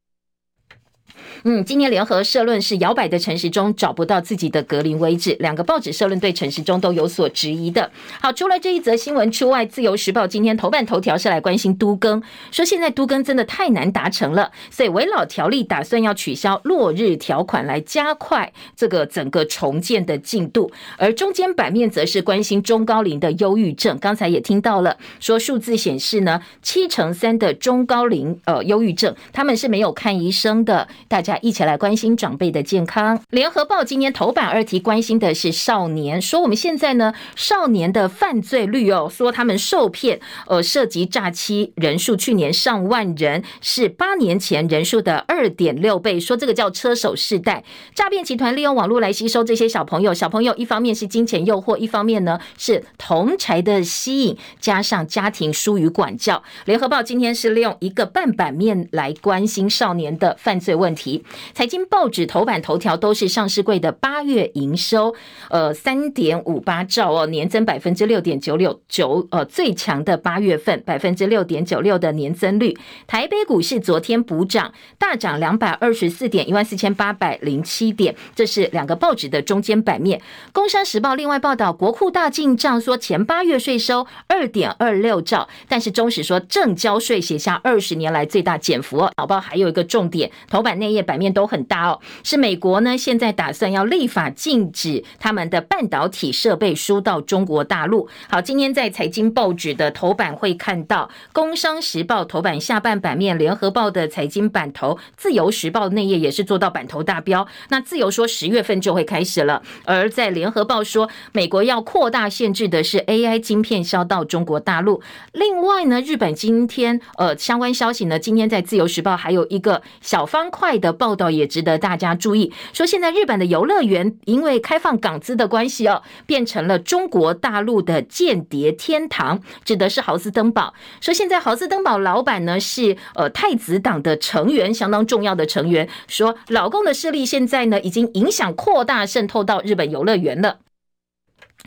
[1.44, 7.88] 嗯，今年联合社论是摇摆的陈时中找不到自己的格林威治，两个报纸社论对陈时中都有所质疑的。
[8.20, 12.20] 好，除了这一则新闻之外，自由时报今天头版头条是来关心都更，
[12.50, 20.70] 说现在都更真的太难达成了，所以围老条例打算要取消落日条款来加快这个整个重建的进度。
[20.96, 31.27] 而中间版面则是关心中高龄的忧郁症，刚才也听到了，说数字显示呢，七成三的中高龄呃忧郁症他们是没有看医生的，大家。
[31.42, 33.20] 一起来关心长辈的健康。
[33.30, 46.18] 联合报今天头版二题关心的是少年，说我们现在呢，少年的犯罪率哦，说他们受骗，呃，涉及诈欺人数去年上万人，是八年前人数的二点六倍。
[46.18, 47.64] 说这个叫车手世代，
[47.94, 56.42] 诈骗集团利用网络来吸收这些小朋友，小朋友一方面是金钱诱惑，一方面呢是同财的吸引，加上家庭疏于管教。
[56.64, 61.17] 联合报今天是利用一个半版面来关心少年的犯罪问题。
[61.54, 65.14] 财经报纸头版头条都是上市柜的八月营收，
[65.50, 72.76] 呃，三点五八兆哦，年增百分之六点九六九，呃，最强的八月份百分之六点九六的年增率。
[73.06, 78.14] 台北股市昨天补涨，大涨两百二十四点，一万四千八百零七点。
[78.34, 80.20] 这是两个报纸的中间版面。
[80.52, 89.12] 工商时报另外报道，国库大进账说前八月税收二点二六兆，但是中时说正交税写下二十年来最大减幅哦。
[89.16, 90.98] 早报还有一个重点，头版内页。
[91.08, 98.06] 版面都很大哦，是美国呢，现在打算要立法禁止他们的半导体设备输到中国大陆。
[98.28, 107.48] 好，今天在财经报纸的头版会看到，《工商时报》头版下半版面，《联合报》的财经版头，《自由时报》内页也是做到版头大标。
[107.70, 115.00] 那自由说十月份就会开始了，而在《联合报》说，美国要扩大限制的是 AI 晶片销到中国大陆。
[115.32, 120.97] 另外呢，日本今天呃相关消息呢，今天在《自由时报》还有一个小方块的。
[120.98, 130.74] 报道也值得大家注意，说现在日本的游乐园因为开放港资的关系哦，变成了中国大陆的间谍天堂，指的是豪斯登堡。
[131.00, 135.88] 说现在豪斯登堡老板呢是呃太子党的成员，相当重要的成员。
[136.08, 140.58] 说老共的势力现在呢已经影响扩大渗透到日本游乐园了。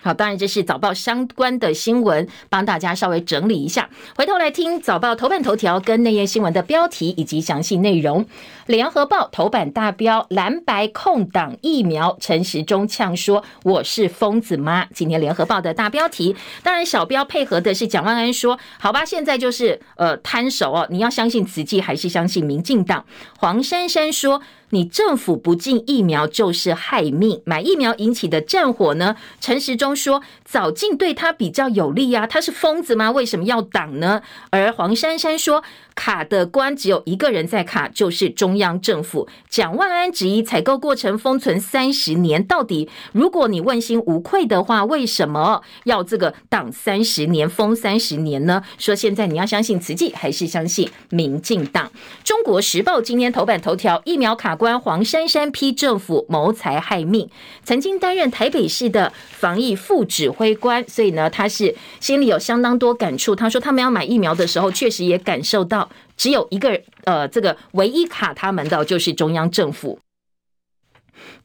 [0.01, 3.89] 好，当然这是早报相关的新闻，帮大家稍微整理一下。
[4.15, 8.25] 回头来听早报头版头条跟内页新闻的标题以及详细内容。
[8.65, 23.05] 联合报头版大标：蓝白控挡疫苗，陈时中呛说：“我是疯子吗？”今天联合报的大标题，当然小标配合的是蒋万安说：“好吧，现在就是呃摊手哦，你要相信慈济还是相信民进党？”
[23.37, 24.41] 黄珊珊说。
[24.71, 29.15] 你政府不进疫苗就是害命，买疫苗引起的战火呢？
[29.39, 33.11] 陈时中说早进对他比较有利啊，他是疯子吗？
[33.11, 34.21] 为什么要挡呢？
[34.49, 35.63] 而黄珊珊说。
[35.93, 39.27] 卡的关只有一个人在卡，就是中央政府。
[39.49, 48.63] 蒋万安质疑采购过程封存三十年，到底如果你问心无愧的话，为什么要这个挡三十年、封三十年呢？
[48.79, 51.91] 说现在你要相信慈济，还是相信民进党？
[52.23, 57.27] 中国时报今天头版头条：疫苗卡官，黄珊珊批政府谋财害命。
[57.63, 63.35] 曾经担任台北市的防疫副指挥官，所以呢，他是心里有相当多感触。
[63.35, 65.89] 他说他们要买疫苗的时候，确实也感受到。
[66.15, 69.97] 只有一个呃，这个唯一卡他们的就是中央政府，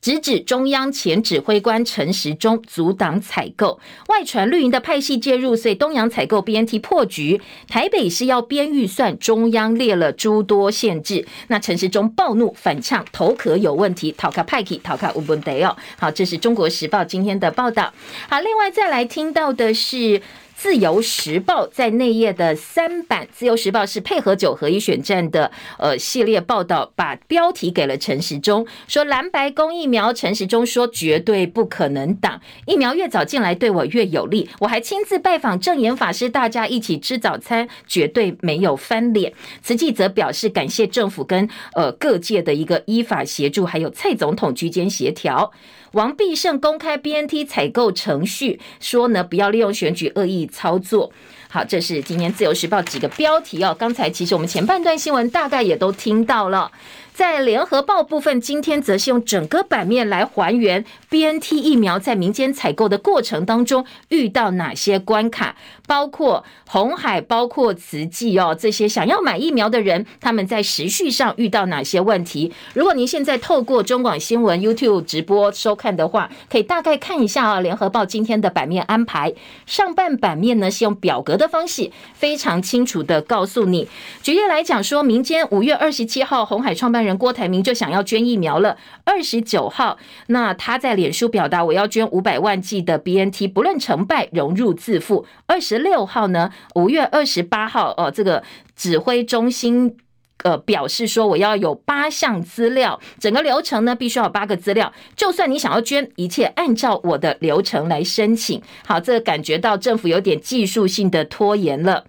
[0.01, 7.41] 直指中央前指挥官陈时中阻挡采购，外传绿营的派系介入，所以东洋采购 BNT 破局。
[7.69, 15.77] 台北市要编预算，中央列了诸多限制，那陈时中暴怒反呛，头壳有问题，讨卡派克，讨卡乌本德哦。
[15.99, 17.93] 好，这是中国时报今天的报道。
[18.29, 20.23] 好，另外再来听到的是。
[20.57, 39.35] 自由时报在内页的三版，自由时报是配合九合一选战的呃系列报道，把标题给了陈时中，说蓝白公疫苗，陈时中说绝对不可能挡，疫苗越早进来对我越有利，我还亲自拜访证严法师，大家一起吃早餐，绝对没有翻脸。
[39.63, 45.53] 慈济则表示感谢政府跟呃各界的一个依法协助，还有蔡总统居间协调。
[45.97, 51.11] 王必胜公开 BNT 采购程序，说呢，不要利用选举恶意操作。
[51.49, 53.75] 好，这是今天自由时报几个标题哦。
[53.79, 56.71] 刚才其实我们前半段新闻大概也都听到了。
[57.17, 65.57] 在联合报部分，今天则是用整个版面来还原 BNT 疫苗在民间采购的过程当中遇到哪些关卡，
[65.87, 72.53] 包括红海、包括慈济哦，这些想要买疫苗的人，他们在时序上遇到哪些问题？
[72.75, 79.33] 如果您现在透过中广新闻 YouTube 直播收看的话，可以大概看一下啊，联合报今天的版面安排。
[79.65, 83.89] 上半版面呢是用表格的方式，非常清楚的告诉你。
[84.23, 88.77] 举例来讲，说民间五月二十七号，红海创办人人郭台铭就想要捐疫苗了。
[89.05, 89.97] 二十九号，
[90.27, 95.25] 那他在脸书表达我要捐五百万剂的 BNT，不论成败，融入自负。
[95.47, 98.43] 二十六号呢，五月二十八号，哦，这个
[98.75, 99.97] 指挥中心
[100.43, 108.61] 呃表示说我要有八项资料，整个流程呢必须要有八个资料，就算你想要捐，一切按照我的流程来申请。
[108.87, 112.05] 好，这个感觉到政府有点技术性的拖延了。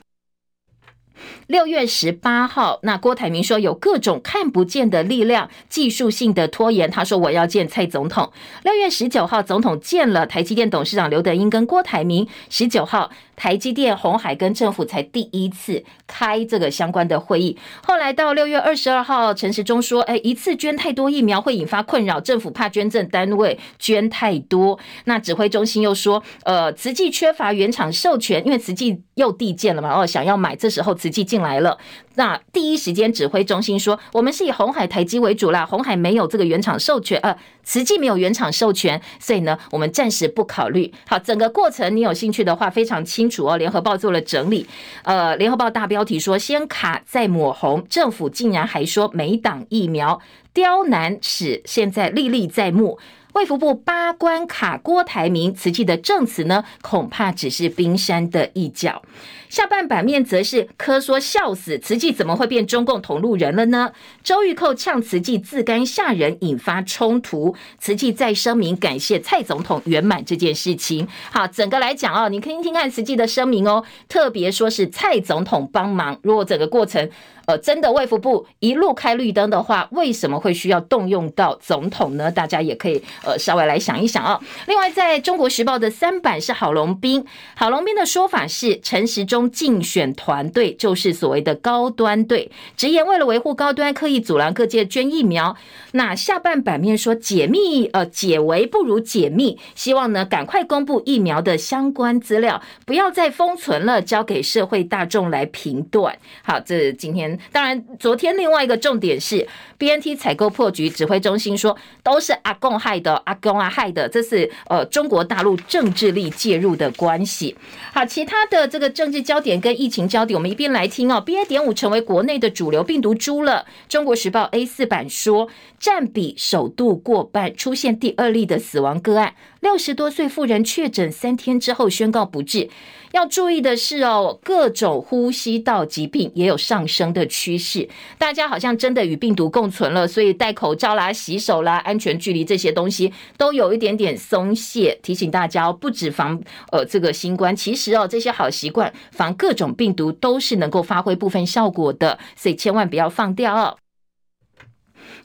[1.48, 6.92] 六月十八号，那郭台铭说有各种看不见的力量，技术性的拖延。
[6.92, 8.34] 他说我要见蔡总统。
[8.64, 12.28] 六月十九号，总统见了台积电董事长刘德英跟郭台铭。
[12.50, 17.58] 十九号，台积电、红海跟政府才第一次开这个相关的会议。
[17.82, 31.78] 后来到六月二十二号，陈时中说：“哎，一次捐太多疫苗会引发困扰，政府怕捐赠单位捐太多。”那指挥中心又说：“呃，慈济缺乏原厂授权，因为慈济又递件了嘛，哦，想要买，这时候慈济进来了。”
[32.16, 40.92] 那第一时间指挥中心说，我们是以红海台积为主啦，红海没有这个原厂授权，呃，慈济没有原厂授权，所以呢，我们暂时不考虑。
[41.08, 43.56] 好，整个过程你有兴趣的话，非常清楚哦。
[43.58, 44.66] 联合报做了整理，
[45.04, 50.20] 呃，联合报大标题说，先卡再抹红，政府竟然还说没挡疫苗，
[50.54, 52.98] 刁难史现在历历在目。
[53.38, 59.04] 卫福部八关卡郭台铭，慈济的证词呢，恐怕只是冰山的一角。
[59.48, 63.92] 下半版面则是科说笑死，慈济怎么会变中共同路人了呢？
[64.24, 67.56] 周玉蔻呛慈济自甘下人，引发冲突。
[67.78, 71.08] 慈济再声明感谢蔡总统圆满这件事情。
[71.32, 76.18] 好，整个来讲哦，你听听看慈济的声明哦，特别说是蔡总统帮忙。
[76.24, 77.08] 如果整个过程
[77.48, 82.32] 呃真的卫福部一路开绿灯的话，为什么会需要动用到总统呢？
[82.32, 84.42] 大家也可以呃稍微来想一想啊、哦。
[84.68, 87.26] 另外，在中国时报的三版是郝龙斌，
[87.56, 89.48] 郝龙斌的说法是陈时中。
[89.58, 95.56] 竞选团队就是所谓的高端队，直言为了维护高端，刻意阻拦各界捐疫苗。
[95.94, 106.18] 那下半版面说解密，呃，解围不如解密，希望呢赶快公布疫苗的相关资料，不要再封存了，交给社会大众来评断。
[106.44, 117.56] 好，这今天当然昨天另外一个重点是 BNT 采购破局，指挥中心说都是阿共害的，阿公啊害的，这是呃中国大陆政治力介入的关系。
[117.94, 119.18] 好，其他的这个政治。
[119.28, 121.22] 焦点跟疫情焦点，我们一边来听哦。
[121.26, 121.46] BA.
[121.48, 123.66] 点五成为国内的主流病毒株了。
[123.90, 129.34] 中国时报 A 四版说，占比首度过半，出现第二例的死亡个案。
[129.60, 132.70] 六十多岁妇人确诊三天之后宣告不治。
[133.18, 137.90] 要注意的是哦，各种呼吸道疾病也有上升的趋势。
[138.20, 145.00] 大家好像真的与病毒共存了，所以戴口罩啦、洗手啦、安全距离这些东西都有一点点松懈。
[145.02, 146.40] 提醒大家哦，不止防
[146.72, 153.78] 呃这个新冠，其实哦这些好习惯防各种病毒都是能够发挥部分效果的，所以千万不要放掉哦。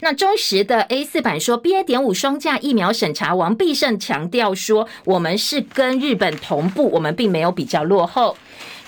[0.04, 1.84] 那中时的 A 四版说，BA.
[1.84, 8.36] 点五双价疫苗审查，王必胜强调说，我们是跟日本同步，我们并没有比较落后。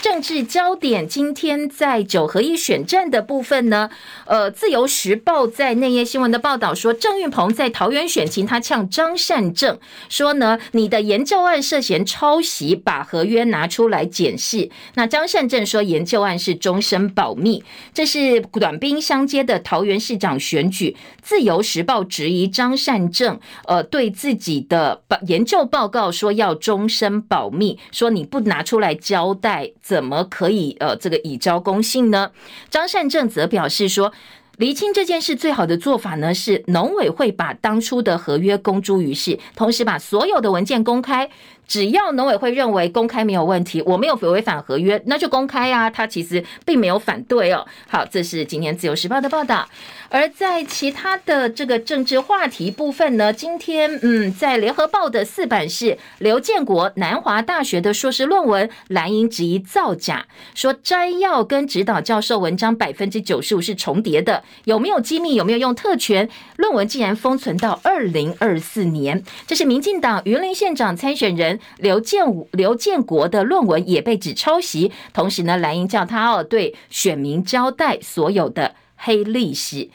[0.04, 3.88] 政治焦点，今天在九合一选战的部分呢，
[4.26, 9.78] 呃，自由时报在内页新闻的报道说，郑运鹏在桃园选情，他呛张善政
[10.10, 14.68] 说呢，你的研究案涉嫌抄袭，把合约拿出来检视。
[14.92, 17.64] 那张善政说，研究案是终身保密。
[17.94, 29.72] 这是短兵相接的桃园市长选举，自由时报质疑张善政，呃，对自己的研究报告说要终身保密，说你不拿出来交代。
[29.94, 32.32] 怎么可以呃这个以招公信呢？
[32.68, 34.12] 张善政则表示说，
[34.56, 41.30] 厘清这件事最好的做法呢是农委会把当初的合约公诸于世，同时把所有的文件公开。
[41.66, 45.88] 只要农委会认为公开没有问题，我没有违反合约，那就公开啊。
[45.90, 47.66] 他其实并没有反对哦。
[47.88, 49.68] 好，这是今天自由时报的报道。
[50.10, 65.34] 而在其他的这个政治话题部分呢，今天嗯，在联合报的四版是刘建国南华大学的硕士论文，蓝营质疑造假，说摘要跟指导教授文章百分之九十五是重叠的，有没有机密？
[65.34, 66.28] 有没有用特权？
[66.56, 69.24] 论文竟然封存到二零二四年。
[69.46, 78.74] 这是民进党云林县长参选人刘建武、刘建国的论文也被指抄袭，同时呢，蓝营叫他哦对选民交代所有的。
[78.96, 79.90] 黑历史。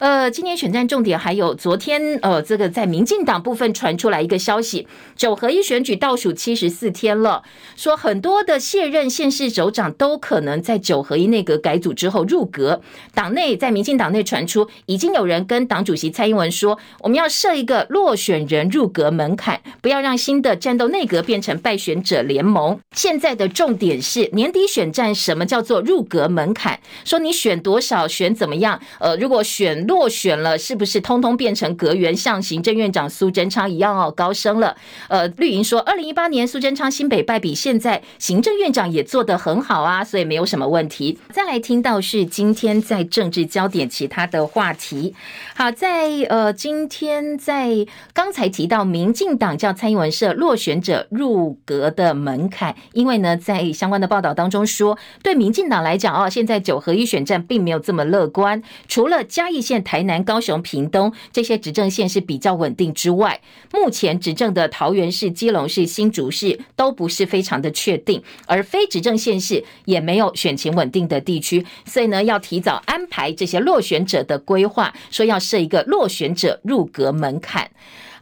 [0.00, 7.42] 呃，今年选战重点还有昨天，呃，这个在民进党部分传出来一个消息，九合一选举倒数七十四天了，
[7.76, 12.80] 说很多的卸任县市首长都可能在九合一内阁改组之后入阁。
[13.12, 22.80] 党内在民进党内传出，已经有人跟党主席蔡英文说，我们要设一个落选人入阁门槛，不要让新的战斗内阁变成败选者联盟。
[22.96, 26.80] 现在的重点是年底选战，什么叫做入阁门槛？
[27.04, 28.80] 说你选多少，选怎么样？
[28.98, 29.86] 呃，如果选。
[29.90, 34.76] 落选了，是不是通通变成阁员，像行政院长苏贞昌一样哦，高升了？
[35.08, 41.18] 呃，绿营说，二零一八年苏贞昌新北败比现在行政院长也做得很好啊，所以没有什么问题。
[41.32, 45.12] 再来听到是今天在政治焦点其他的话题。
[45.56, 47.84] 好，在呃今天在
[48.14, 59.79] 刚才提到，民进党叫蔡英文设落选者入阁的门槛，因为呢在相关的报道当中说，对民进党来讲哦，现在九合一选战并没有这么乐观，除了嘉义县。
[59.82, 63.40] 台南、高雄、屏东这些执政县是比较稳定之外，
[63.72, 77.70] 目前执政的桃园市、基隆市、新竹市都不是非常的确定，而非执政县市也没有选情稳定的地区，所以呢，要提早安排这些落选者的规划，说要设一个落选者入阁门槛。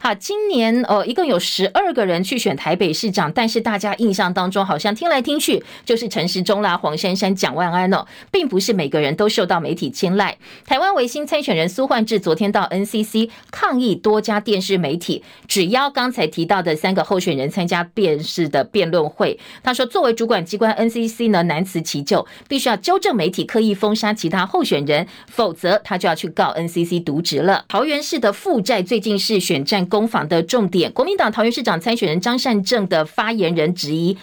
[0.01, 10.37] 好，今年呃，一共有十二个人去选台北市长，但是大家印象当中好像听来听去就是陈时中啦、黄珊珊、蒋万安哦，并不是每个人都受到媒体青睐。
[10.65, 19.37] 台湾维新参选人苏焕智昨天到 NCC 抗议多家电视媒体只邀刚才提到的三个候选人参加电视的辩论会。
[19.61, 27.65] 他说，作为主管机关 NCC 呢，难辞其咎，必须要纠正媒体刻意封杀其他候选人，否则他就要去告 NCC 渎职了。
[27.67, 34.15] 桃园市的负债最近是选战攻防的重点，国民党桃园市长参选人张善政的发言人质疑。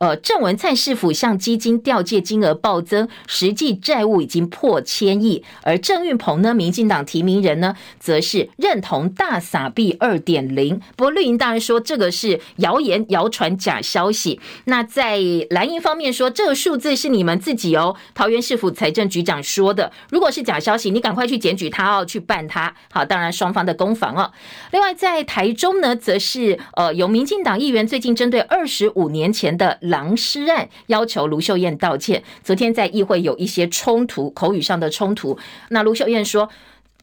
[0.00, 5.44] 呃，郑文灿市府向基金调借金额暴增，实际债务已经破千亿。
[5.62, 10.80] 而郑运鹏呢，民进党提名人呢，则是认同大撒币二点零。
[10.96, 14.40] 不过绿营当然说这个是谣言、谣传、假消息。
[14.64, 15.20] 那在
[15.50, 19.92] 蓝营方面说，这个数字是你们自己哦，桃园市府财政局长说的。
[20.08, 22.74] 如果是假消息，你赶快去检举他哦，去办他。
[22.90, 24.32] 好，当然双方的攻防哦。
[24.72, 29.78] 另外在台中呢，则是呃，有民进党议员最近针对二十五年前的。
[29.90, 32.22] 狼师案要求卢秀燕道歉。
[32.42, 35.38] 昨天在议会有一些冲突，口语上的冲突。
[35.68, 36.48] 那卢秀燕说。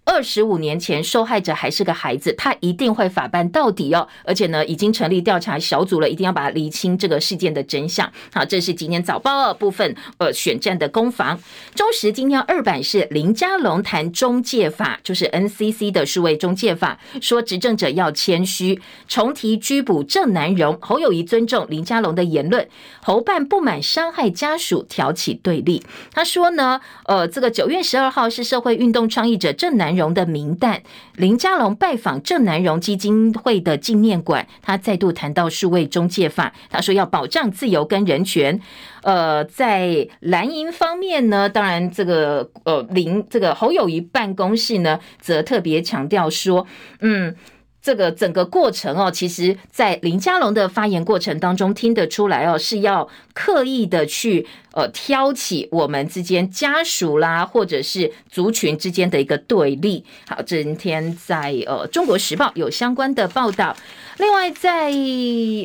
[0.10, 4.08] 二十五年前，受害者还是个孩子，他一定会法办到底哦。
[4.24, 8.10] 而且呢，已经成立调查小组了，一定要把它厘清这个事件的真相。
[8.34, 11.38] 好，这是今天早报二部分呃选战的攻防。
[11.76, 18.80] 中时今天二版是林佳龙谈中介法，就是 NCC 的数位中介法，说执政者要谦虚，
[19.10, 20.78] 重提拘捕郑南榕。
[20.82, 22.66] 侯友谊尊重林佳龙的言论，
[23.03, 25.84] 侯办不满伤害家属，挑起对立。
[26.14, 30.81] 他说呢，呃，这个九月十二号是社会运动倡议者郑南荣的名单，
[31.15, 38.61] 林佳龙拜访郑南荣基金会的纪念馆，他再度谈到数位中介法，他说要保障自由跟人权。
[39.01, 46.65] 呃，在蓝营方面呢，当然这个呃林这个侯友谊办公室呢，则特别强调说，
[47.01, 47.35] 嗯。
[47.82, 60.03] 这个整个过程哦，其实，在林佳龙的发言过程当中听得出来哦，是要刻意的去呃挑起我们之间家属啦，或者是族群之间的一个对立。
[60.28, 63.75] 好，今天在呃《中国时报》有相关的报道。
[64.17, 64.91] 另外，在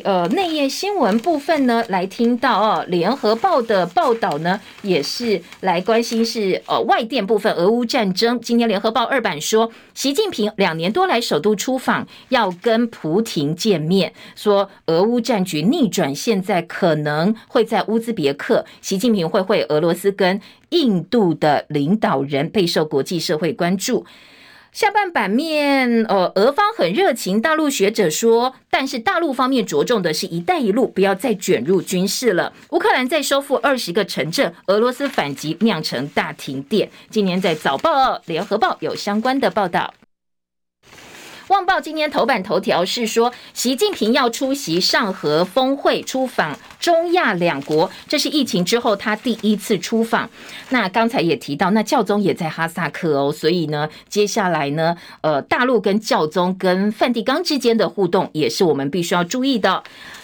[0.03, 8.39] 呃内页新闻部分呢，来听到哦，《联合报》的报道呢，也是来关心是呃外电部分，俄乌战争。
[8.39, 20.39] 今天《联合报》二版说，习近平两年多来首度出访，要跟普廷见面，说俄乌战局逆转，现在可能会在乌兹别克，习近平会会俄罗斯跟
[20.69, 24.05] 印度的领导人，备受国际社会关注。
[24.71, 27.39] 下半版面，呃，俄方很热情。
[27.39, 32.51] 大陆学者说，但是大陆方面着重的是一带一路，不要再卷入军事了。
[32.71, 36.89] 乌克兰再收复二十个城镇，俄罗斯反击酿成大停电。
[37.11, 39.93] 今年在早报、联合报有相关的报道。
[41.49, 50.29] 旺报今天头版头条是说，习近平要出席上合峰会，出访中亚两国，这是疫情之后他第一次出访。
[50.69, 59.83] 那刚才也提到，那教宗也在哈萨克哦，所以呢，接下来呢，呃，大陆跟教宗跟梵蒂冈之间的互动，也是我们必须要注意的。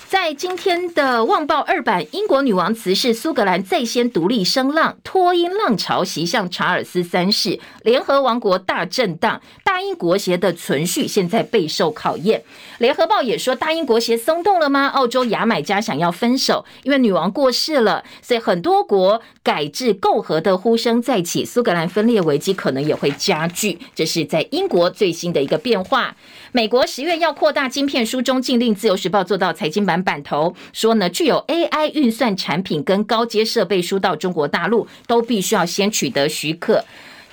[0.09, 12.43] 在今天的《旺报》二版，英国女王辞世，苏格兰再掀独立声浪，脱英浪潮袭向查尔斯三世，联合王国大震荡，大英国协的存续现在备受考验。
[12.79, 14.87] 联合报也说，大英国协松动了吗？
[14.87, 23.77] 澳洲牙买加想要分手，因为女王过世了，所以很多国改制媾和的呼声再起，苏格兰分裂危机可能也会加剧。
[23.93, 26.15] 这是在英国最新的一个变化。
[26.51, 36.83] 美国十月要扩大晶片书中禁令，自由时报做到财经版版头说呢，具有 AI 运算产品跟高阶设备输到中国大陆，都必须要先取得许可。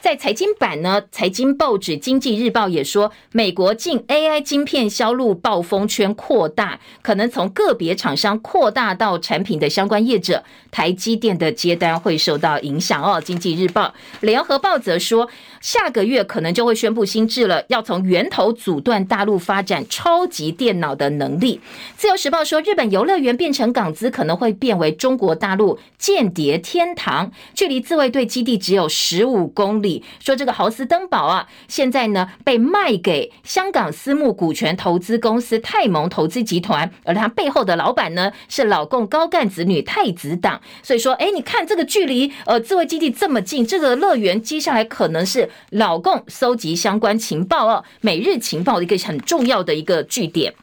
[0.07, 13.21] 在财经版呢，财经报纸《经济日报》也说，美国近 AI 晶片销路暴风圈扩大，可能从个别厂商扩大到产品的相关业者，台积电的接单会受到影响哦。
[13.21, 13.87] 《经济日报》、
[14.21, 15.29] 《联合报》则说，
[15.61, 21.57] 下个月可能就会宣布新制了，要从源头阻断大陆发展超级电脑的能力。
[21.97, 29.96] 《自由时报》说，日本游乐园变成港资，可能会变为中国大陆间谍天堂，距离自卫队基地只有十五公里。
[30.19, 40.61] 说这个豪斯登堡啊，现在呢被卖给香港私募股权投资公司泰蒙投资集团，而他背后的老板呢是老共高干子女太子党。
[40.83, 50.55] 所以说，哎，你看这个距离呃自卫基地这么近，这个乐园接下来可能是老共搜集相关情报哦，美日情报的一个很重要的一个据点。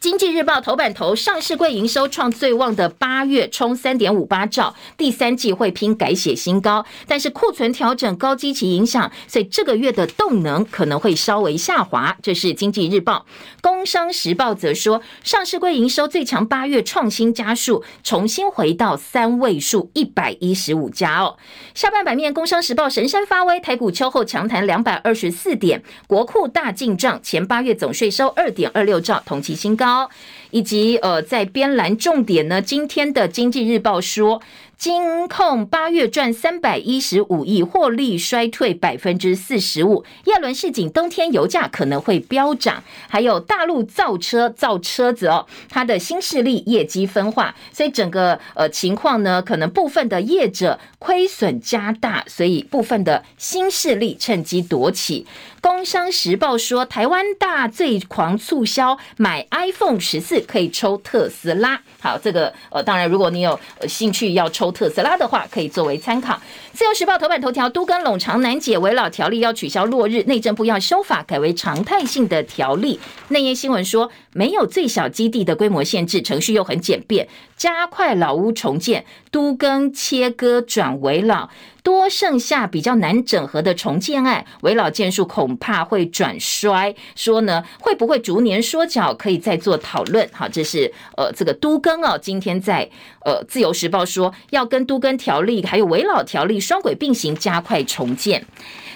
[0.00, 6.86] 经济日报头版头，上市柜营收创最旺的八月，冲三点五八兆，第三季会拼改写新高。
[7.08, 12.16] 但是库存调整、高基期影响，所以这个月的动能可能会稍微下滑。
[12.22, 13.26] 这是经济日报。
[13.60, 21.36] 工商时报则说，上市柜营收最强八月创新家数，重新回到三位数一百一十五家哦。
[21.74, 29.87] 下半版面，工商时报神山发威，台股秋后强弹两百二十四点，国库大进账，前八月总税收二点二六兆，同期新高。
[29.88, 30.10] 高
[30.50, 34.40] 以及呃，在编栏重点呢，今天的经济日报说，
[34.76, 40.04] 金控八月赚三百一十五亿，获利衰退百分之四十五。
[40.24, 42.82] 叶伦市井，冬天油价可能会飙涨。
[43.08, 55.26] 还有大陆造车造车子哦，它的新势力业绩分化，所以整个呃情况呢，可能部分的业者亏损加大，所以部分的新势力趁机夺起。
[55.60, 61.80] 工商时报说，台湾大最狂促销，买 iPhone 十四可以抽特斯拉。
[62.00, 66.40] 好，这个呃，当然，如果你有兴趣要抽特斯拉的话，可以作为参考。
[66.72, 73.00] 自由时报头版头条：都跟冗长难解，危老条例要取消落日，内政部要修法改为常态性的条例。
[73.28, 77.26] 内页新闻说，没有最小基地的规模限制，程序又很简便，
[77.58, 81.50] 加快老屋重建，都更切割转为老。
[81.82, 86.94] 多剩下比较难整合的重建案，危老建数恐怕会转衰。
[87.16, 90.28] 说呢，会不会逐年缩脚，可以再做讨论。
[90.32, 92.88] 好，这是呃这个都更哦，今天在
[93.24, 98.44] 呃自由时报说要跟都更条例还有危老条例双轨并行，加快重建。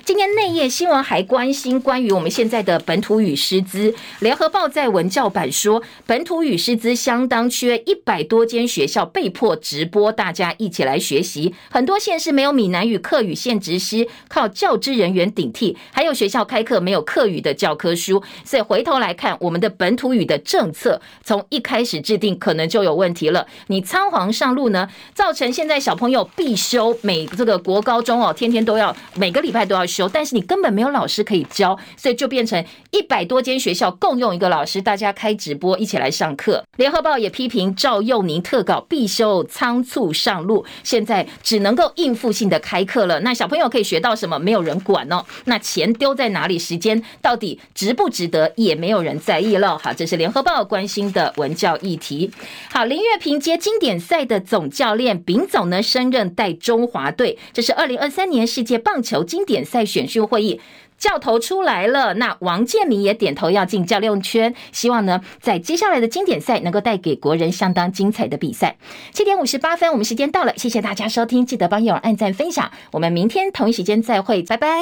[0.04, 3.94] 今天内页新闻还关心关于我们现在的本土语师资。
[4.18, 11.54] 联合报在文教版说，本土语师资相当缺，一百多间学校被迫直播，大家一起来学习。
[11.70, 15.76] 很多县市没有闽南语、课语现职师，靠教职人员顶替。
[15.90, 23.46] 还有学校开课没有课语的教科书，所以回头来看，我们的本土语的政策从一开始制定可能就有问题了。
[23.68, 30.08] 你仓皇上路呢，造成现在小朋友必修，每这个国高中哦，天天都要，每个礼拜都要修。
[30.08, 36.64] 但是你根本没有老师可以教，所以就变成一百多间学校共用一个老师，大家开直播一起来上课。
[36.76, 43.20] 联合报也批评赵佑宁特稿必修仓促上路，现在只能够应付性的开课了。
[43.20, 44.38] 那小朋友可以学到什么？
[44.40, 45.24] 没有人管哦。
[45.44, 46.58] 那钱丢在哪里？
[46.58, 48.52] 时间到底值不值得？
[48.56, 49.78] 也没有人在意了。
[49.78, 52.30] 好，这是联合报关心的文教议题。
[52.72, 57.38] 好，林月平接经典赛的总教练，丙总呢升任带中华队。
[57.52, 59.82] 这是二零二三年世界棒球经典赛。
[59.92, 60.58] 选训会议
[61.02, 68.76] 教头出来了，那王健林也点头要进教练圈，希望呢在接下来的经典赛能够带给国人相当精彩的比赛。
[69.12, 74.78] 七点五十八分，我们时间到了，谢谢大家收听，记得帮友按赞分享，我们明天同一时间再会，拜拜。